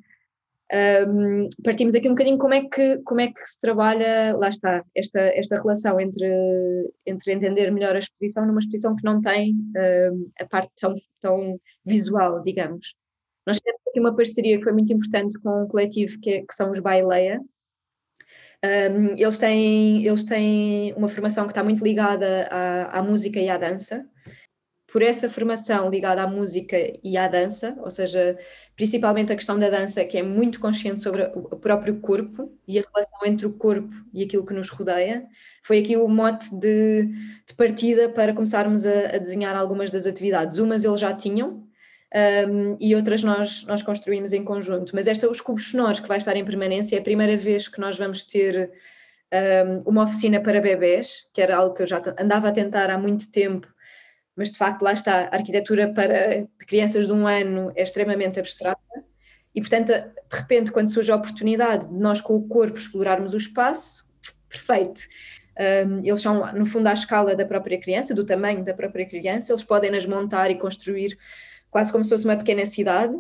um, 1.07 1.49
partimos 1.63 1.95
aqui 1.95 2.09
um 2.09 2.13
bocadinho 2.13 2.39
como 2.39 2.55
é 2.55 2.63
que, 2.63 2.99
como 3.05 3.21
é 3.21 3.29
que 3.29 3.47
se 3.47 3.61
trabalha, 3.61 4.35
lá 4.37 4.49
está, 4.49 4.83
esta, 4.95 5.21
esta 5.21 5.57
relação 5.57 6.01
entre, 6.01 6.27
entre 7.07 7.33
entender 7.33 7.71
melhor 7.71 7.95
a 7.95 7.99
exposição 7.99 8.47
numa 8.47 8.61
exposição 8.61 8.97
que 8.97 9.05
não 9.05 9.21
tem 9.21 9.55
um, 9.77 10.31
a 10.41 10.47
parte 10.47 10.73
tão, 10.81 10.95
tão 11.21 11.61
visual, 11.85 12.43
digamos. 12.43 12.95
Nós 13.47 13.61
temos 13.61 13.81
aqui 13.87 14.01
uma 14.01 14.17
parceria 14.17 14.57
que 14.57 14.65
foi 14.65 14.73
muito 14.73 14.93
importante 14.93 15.39
com 15.41 15.65
um 15.65 15.69
coletivo 15.69 16.19
que, 16.21 16.31
é, 16.31 16.41
que 16.41 16.55
são 16.55 16.71
os 16.71 16.81
Baileia. 16.81 17.41
Um, 18.65 19.11
eles, 19.19 19.37
têm, 19.37 20.07
eles 20.07 20.25
têm 20.25 20.95
uma 20.95 21.09
formação 21.09 21.45
que 21.45 21.53
está 21.53 21.63
muito 21.63 21.85
ligada 21.85 22.49
à, 22.51 22.99
à 22.99 23.03
música 23.03 23.39
e 23.39 23.51
à 23.51 23.59
dança, 23.59 24.09
por 24.95 25.03
essa 25.03 25.29
formação 25.29 25.91
ligada 25.91 26.23
à 26.23 26.27
música 26.29 26.77
e 27.03 27.17
à 27.19 27.27
dança, 27.27 27.77
ou 27.81 27.91
seja, 27.91 28.39
principalmente 28.77 29.33
a 29.33 29.35
questão 29.35 29.59
da 29.59 29.69
dança, 29.69 30.05
que 30.05 30.17
é 30.17 30.23
muito 30.23 30.61
consciente 30.61 31.01
sobre 31.01 31.33
o 31.35 31.57
próprio 31.57 31.99
corpo 31.99 32.57
e 32.65 32.79
a 32.79 32.83
relação 32.83 33.19
entre 33.27 33.45
o 33.45 33.53
corpo 33.53 33.93
e 34.13 34.23
aquilo 34.23 34.47
que 34.47 34.55
nos 34.55 34.69
rodeia, 34.69 35.27
foi 35.65 35.81
aqui 35.81 35.97
o 35.97 36.07
mote 36.07 36.49
de, 36.55 37.09
de 37.45 37.55
partida 37.57 38.09
para 38.09 38.33
começarmos 38.33 38.87
a, 38.87 39.17
a, 39.17 39.19
desenhar 39.19 39.57
algumas 39.57 39.91
das 39.91 40.07
atividades. 40.07 40.59
Umas 40.59 40.85
eles 40.85 41.01
já 41.01 41.13
tinham. 41.13 41.67
Um, 42.49 42.77
e 42.79 42.95
outras 42.95 43.25
nós, 43.25 43.65
nós 43.65 43.83
construímos 43.83 44.33
em 44.33 44.45
conjunto. 44.45 44.93
Mas 44.95 45.09
esta, 45.09 45.29
os 45.29 45.41
cubos 45.41 45.73
sonoros, 45.73 45.99
que 45.99 46.07
vai 46.07 46.19
estar 46.19 46.37
em 46.37 46.45
permanência, 46.45 46.95
é 46.95 47.01
a 47.01 47.03
primeira 47.03 47.37
vez 47.37 47.67
que 47.67 47.81
nós 47.81 47.99
vamos 47.99 48.23
ter 48.23 48.71
um, 49.67 49.91
uma 49.91 50.05
oficina 50.05 50.41
para 50.41 50.61
bebés, 50.61 51.27
que 51.33 51.43
era 51.43 51.57
algo 51.57 51.75
que 51.75 51.83
eu 51.83 51.87
já 51.87 52.01
andava 52.17 52.47
a 52.47 52.53
tentar 52.53 52.91
há 52.91 52.97
muito 52.97 53.29
tempo, 53.33 53.74
mas 54.37 54.51
de 54.51 54.59
facto 54.59 54.83
lá 54.83 54.93
está, 54.93 55.29
a 55.31 55.37
arquitetura 55.37 55.93
para 55.93 56.47
crianças 56.67 57.07
de 57.07 57.13
um 57.13 57.27
ano 57.27 57.73
é 57.75 57.83
extremamente 57.83 58.39
abstrata 58.39 58.81
e 59.55 59.61
portanto 59.61 59.89
de 59.89 60.37
repente 60.37 60.73
quando 60.73 60.93
surge 60.93 61.13
a 61.13 61.17
oportunidade 61.17 61.89
de 61.89 61.95
nós 61.95 62.21
com 62.21 62.35
o 62.35 62.49
corpo 62.49 62.79
explorarmos 62.79 63.33
o 63.33 63.37
espaço, 63.37 64.09
perfeito. 64.49 65.03
Um, 65.87 66.05
eles 66.05 66.21
são 66.21 66.53
no 66.53 66.67
fundo 66.67 66.89
à 66.89 66.93
escala 66.93 67.37
da 67.37 67.47
própria 67.47 67.79
criança, 67.79 68.13
do 68.13 68.25
tamanho 68.25 68.65
da 68.65 68.75
própria 68.75 69.07
criança, 69.07 69.53
eles 69.53 69.63
podem 69.63 69.91
nas 69.91 70.05
montar 70.05 70.51
e 70.51 70.59
construir 70.59 71.17
quase 71.71 71.93
como 71.93 72.05
se 72.05 72.11
fosse 72.11 72.25
uma 72.25 72.37
pequena 72.37 72.67
cidade, 72.67 73.15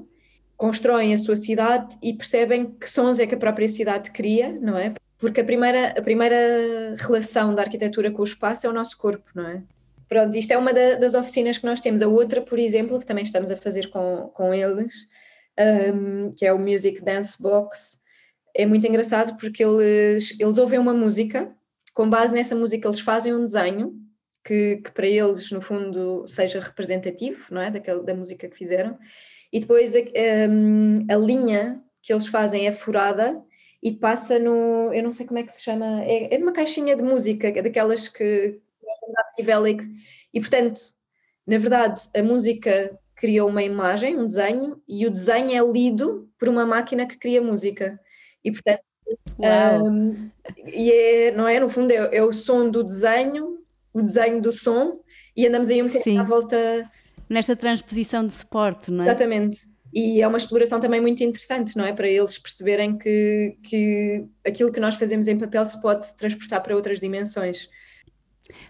constroem 0.56 1.12
a 1.12 1.16
sua 1.16 1.36
cidade 1.36 1.96
e 2.02 2.12
percebem 2.12 2.72
que 2.72 2.90
sons 2.90 3.18
é 3.18 3.26
que 3.26 3.34
a 3.34 3.38
própria 3.38 3.68
cidade 3.68 4.10
cria, 4.10 4.52
não 4.60 4.76
é? 4.76 4.94
Porque 5.18 5.40
a 5.40 5.44
primeira, 5.44 5.88
a 5.96 6.02
primeira 6.02 6.36
relação 6.98 7.54
da 7.54 7.62
arquitetura 7.62 8.10
com 8.10 8.22
o 8.22 8.24
espaço 8.24 8.66
é 8.66 8.70
o 8.70 8.72
nosso 8.72 8.96
corpo, 8.98 9.30
não 9.34 9.46
é? 9.46 9.62
Pronto, 10.08 10.36
isto 10.36 10.52
é 10.52 10.58
uma 10.58 10.72
da, 10.72 10.94
das 10.94 11.14
oficinas 11.14 11.58
que 11.58 11.66
nós 11.66 11.80
temos. 11.80 12.02
A 12.02 12.08
outra, 12.08 12.40
por 12.40 12.58
exemplo, 12.58 12.98
que 12.98 13.06
também 13.06 13.24
estamos 13.24 13.50
a 13.50 13.56
fazer 13.56 13.88
com, 13.88 14.30
com 14.34 14.52
eles, 14.52 14.92
um, 15.94 16.30
que 16.30 16.44
é 16.44 16.52
o 16.52 16.58
Music 16.58 17.02
Dance 17.02 17.40
Box, 17.40 17.98
é 18.54 18.64
muito 18.64 18.86
engraçado 18.86 19.36
porque 19.36 19.64
eles, 19.64 20.38
eles 20.38 20.58
ouvem 20.58 20.78
uma 20.78 20.94
música, 20.94 21.52
com 21.92 22.08
base 22.08 22.34
nessa 22.34 22.54
música 22.54 22.86
eles 22.86 23.00
fazem 23.00 23.34
um 23.34 23.42
desenho 23.42 23.94
que, 24.44 24.76
que 24.76 24.92
para 24.92 25.06
eles, 25.06 25.50
no 25.50 25.60
fundo, 25.60 26.26
seja 26.28 26.60
representativo, 26.60 27.46
não 27.50 27.60
é? 27.60 27.70
Daquela, 27.70 28.02
da 28.02 28.14
música 28.14 28.48
que 28.48 28.56
fizeram, 28.56 28.96
e 29.52 29.60
depois 29.60 29.94
a, 29.96 30.00
um, 30.50 31.06
a 31.10 31.16
linha 31.16 31.82
que 32.02 32.12
eles 32.12 32.26
fazem 32.26 32.66
é 32.66 32.72
furada 32.72 33.42
e 33.82 33.92
passa 33.92 34.38
no, 34.38 34.92
eu 34.92 35.02
não 35.02 35.12
sei 35.12 35.26
como 35.26 35.38
é 35.38 35.42
que 35.42 35.52
se 35.52 35.62
chama, 35.62 36.02
é, 36.04 36.34
é 36.34 36.38
numa 36.38 36.52
caixinha 36.52 36.96
de 36.96 37.02
música, 37.02 37.50
daquelas 37.62 38.08
que, 38.08 38.60
Nivelik. 39.38 39.82
E, 40.32 40.40
portanto, 40.40 40.80
na 41.46 41.58
verdade, 41.58 42.02
a 42.16 42.22
música 42.22 42.98
cria 43.14 43.44
uma 43.44 43.62
imagem, 43.62 44.18
um 44.18 44.24
desenho, 44.24 44.82
e 44.88 45.06
o 45.06 45.10
desenho 45.10 45.50
é 45.52 45.72
lido 45.72 46.28
por 46.38 46.48
uma 46.48 46.66
máquina 46.66 47.06
que 47.06 47.18
cria 47.18 47.40
música. 47.40 47.98
E, 48.44 48.50
portanto, 48.50 48.82
um, 49.38 50.30
e 50.66 50.92
é, 50.92 51.30
não 51.32 51.46
é? 51.46 51.60
No 51.60 51.68
fundo, 51.68 51.90
é, 51.92 52.16
é, 52.16 52.22
o 52.22 52.32
som 52.32 52.68
do 52.68 52.82
desenho, 52.82 53.58
o 53.92 54.02
desenho 54.02 54.40
do 54.40 54.52
som, 54.52 55.00
e 55.36 55.46
andamos 55.46 55.68
aí 55.70 55.82
um 55.82 55.88
bocadinho 55.88 56.20
à 56.20 56.24
volta. 56.24 56.90
Nesta 57.28 57.56
transposição 57.56 58.26
de 58.26 58.32
suporte, 58.32 58.90
não 58.90 59.04
é? 59.04 59.06
Exatamente. 59.08 59.58
E 59.92 60.20
é 60.20 60.26
uma 60.26 60.38
exploração 60.38 60.80
também 60.80 61.00
muito 61.00 61.22
interessante, 61.22 61.76
não 61.76 61.84
é? 61.84 61.92
Para 61.92 62.08
eles 62.08 62.36
perceberem 62.36 62.98
que, 62.98 63.56
que 63.62 64.24
aquilo 64.44 64.72
que 64.72 64.80
nós 64.80 64.96
fazemos 64.96 65.28
em 65.28 65.38
papel 65.38 65.64
se 65.64 65.80
pode 65.80 66.14
transportar 66.16 66.62
para 66.62 66.74
outras 66.74 67.00
dimensões. 67.00 67.68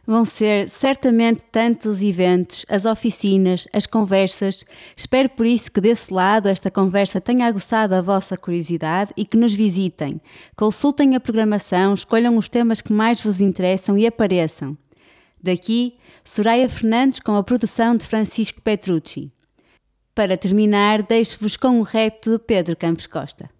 Vão 0.06 0.24
ser 0.24 0.68
certamente 0.68 1.44
tantos 1.50 2.02
eventos, 2.02 2.64
as 2.68 2.84
oficinas, 2.84 3.66
as 3.72 3.86
conversas. 3.86 4.64
Espero 4.96 5.28
por 5.30 5.46
isso 5.46 5.72
que 5.72 5.80
desse 5.80 6.12
lado 6.12 6.48
esta 6.48 6.70
conversa 6.70 7.20
tenha 7.20 7.46
aguçado 7.46 7.94
a 7.94 8.02
vossa 8.02 8.36
curiosidade 8.36 9.12
e 9.16 9.24
que 9.24 9.36
nos 9.36 9.54
visitem. 9.54 10.20
Consultem 10.56 11.16
a 11.16 11.20
programação, 11.20 11.94
escolham 11.94 12.36
os 12.36 12.48
temas 12.48 12.80
que 12.80 12.92
mais 12.92 13.20
vos 13.20 13.40
interessam 13.40 13.96
e 13.96 14.06
apareçam. 14.06 14.76
Daqui, 15.42 15.94
Soraya 16.24 16.68
Fernandes 16.68 17.20
com 17.20 17.36
a 17.36 17.42
produção 17.42 17.96
de 17.96 18.06
Francisco 18.06 18.62
Petrucci. 18.62 19.30
Para 20.14 20.36
terminar, 20.36 21.02
deixo-vos 21.02 21.56
com 21.56 21.80
o 21.80 21.82
repto 21.82 22.32
de 22.32 22.38
Pedro 22.38 22.76
Campos 22.76 23.06
Costa. 23.06 23.50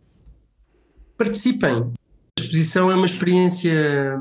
Participem. 1.18 1.92
A 2.38 2.40
exposição 2.40 2.90
é 2.90 2.94
uma 2.94 3.07
experiência 3.07 4.19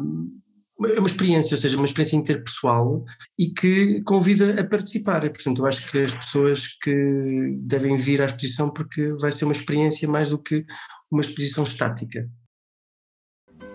é 0.85 0.99
uma 0.99 1.07
experiência, 1.07 1.55
ou 1.55 1.61
seja, 1.61 1.77
uma 1.77 1.85
experiência 1.85 2.17
interpessoal 2.17 3.05
e 3.37 3.47
que 3.53 4.01
convida 4.01 4.59
a 4.59 4.63
participar. 4.63 5.23
E, 5.23 5.29
portanto, 5.29 5.61
eu 5.61 5.65
acho 5.65 5.89
que 5.89 5.99
as 5.99 6.13
pessoas 6.13 6.67
que 6.81 7.55
devem 7.59 7.97
vir 7.97 8.21
à 8.21 8.25
exposição 8.25 8.69
porque 8.69 9.13
vai 9.13 9.31
ser 9.31 9.45
uma 9.45 9.53
experiência 9.53 10.07
mais 10.07 10.29
do 10.29 10.37
que 10.37 10.65
uma 11.11 11.21
exposição 11.21 11.63
estática. 11.63 12.27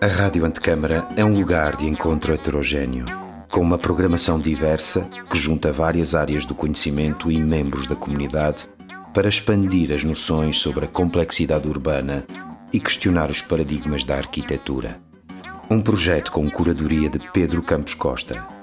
A 0.01 0.07
Rádio 0.07 0.45
Antecâmara 0.45 1.07
é 1.15 1.23
um 1.23 1.33
lugar 1.33 1.75
de 1.77 1.87
encontro 1.87 2.33
heterogêneo. 2.33 3.05
com 3.49 3.61
uma 3.61 3.77
programação 3.77 4.39
diversa 4.39 5.09
que 5.29 5.37
junta 5.37 5.71
várias 5.71 6.13
áreas 6.13 6.45
do 6.45 6.53
conhecimento 6.53 7.31
e 7.31 7.39
membros 7.39 7.87
da 7.87 7.95
comunidade 7.95 8.69
para 9.13 9.27
expandir 9.27 9.91
as 9.91 10.03
noções 10.03 10.59
sobre 10.59 10.85
a 10.85 10.87
complexidade 10.87 11.67
urbana 11.67 12.25
e 12.71 12.79
questionar 12.79 13.31
os 13.31 13.41
paradigmas 13.41 14.05
da 14.05 14.17
arquitetura. 14.17 15.01
Um 15.71 15.81
projeto 15.81 16.31
com 16.31 16.49
curadoria 16.49 17.07
de 17.09 17.19
Pedro 17.31 17.61
Campos 17.61 17.93
Costa 17.93 18.58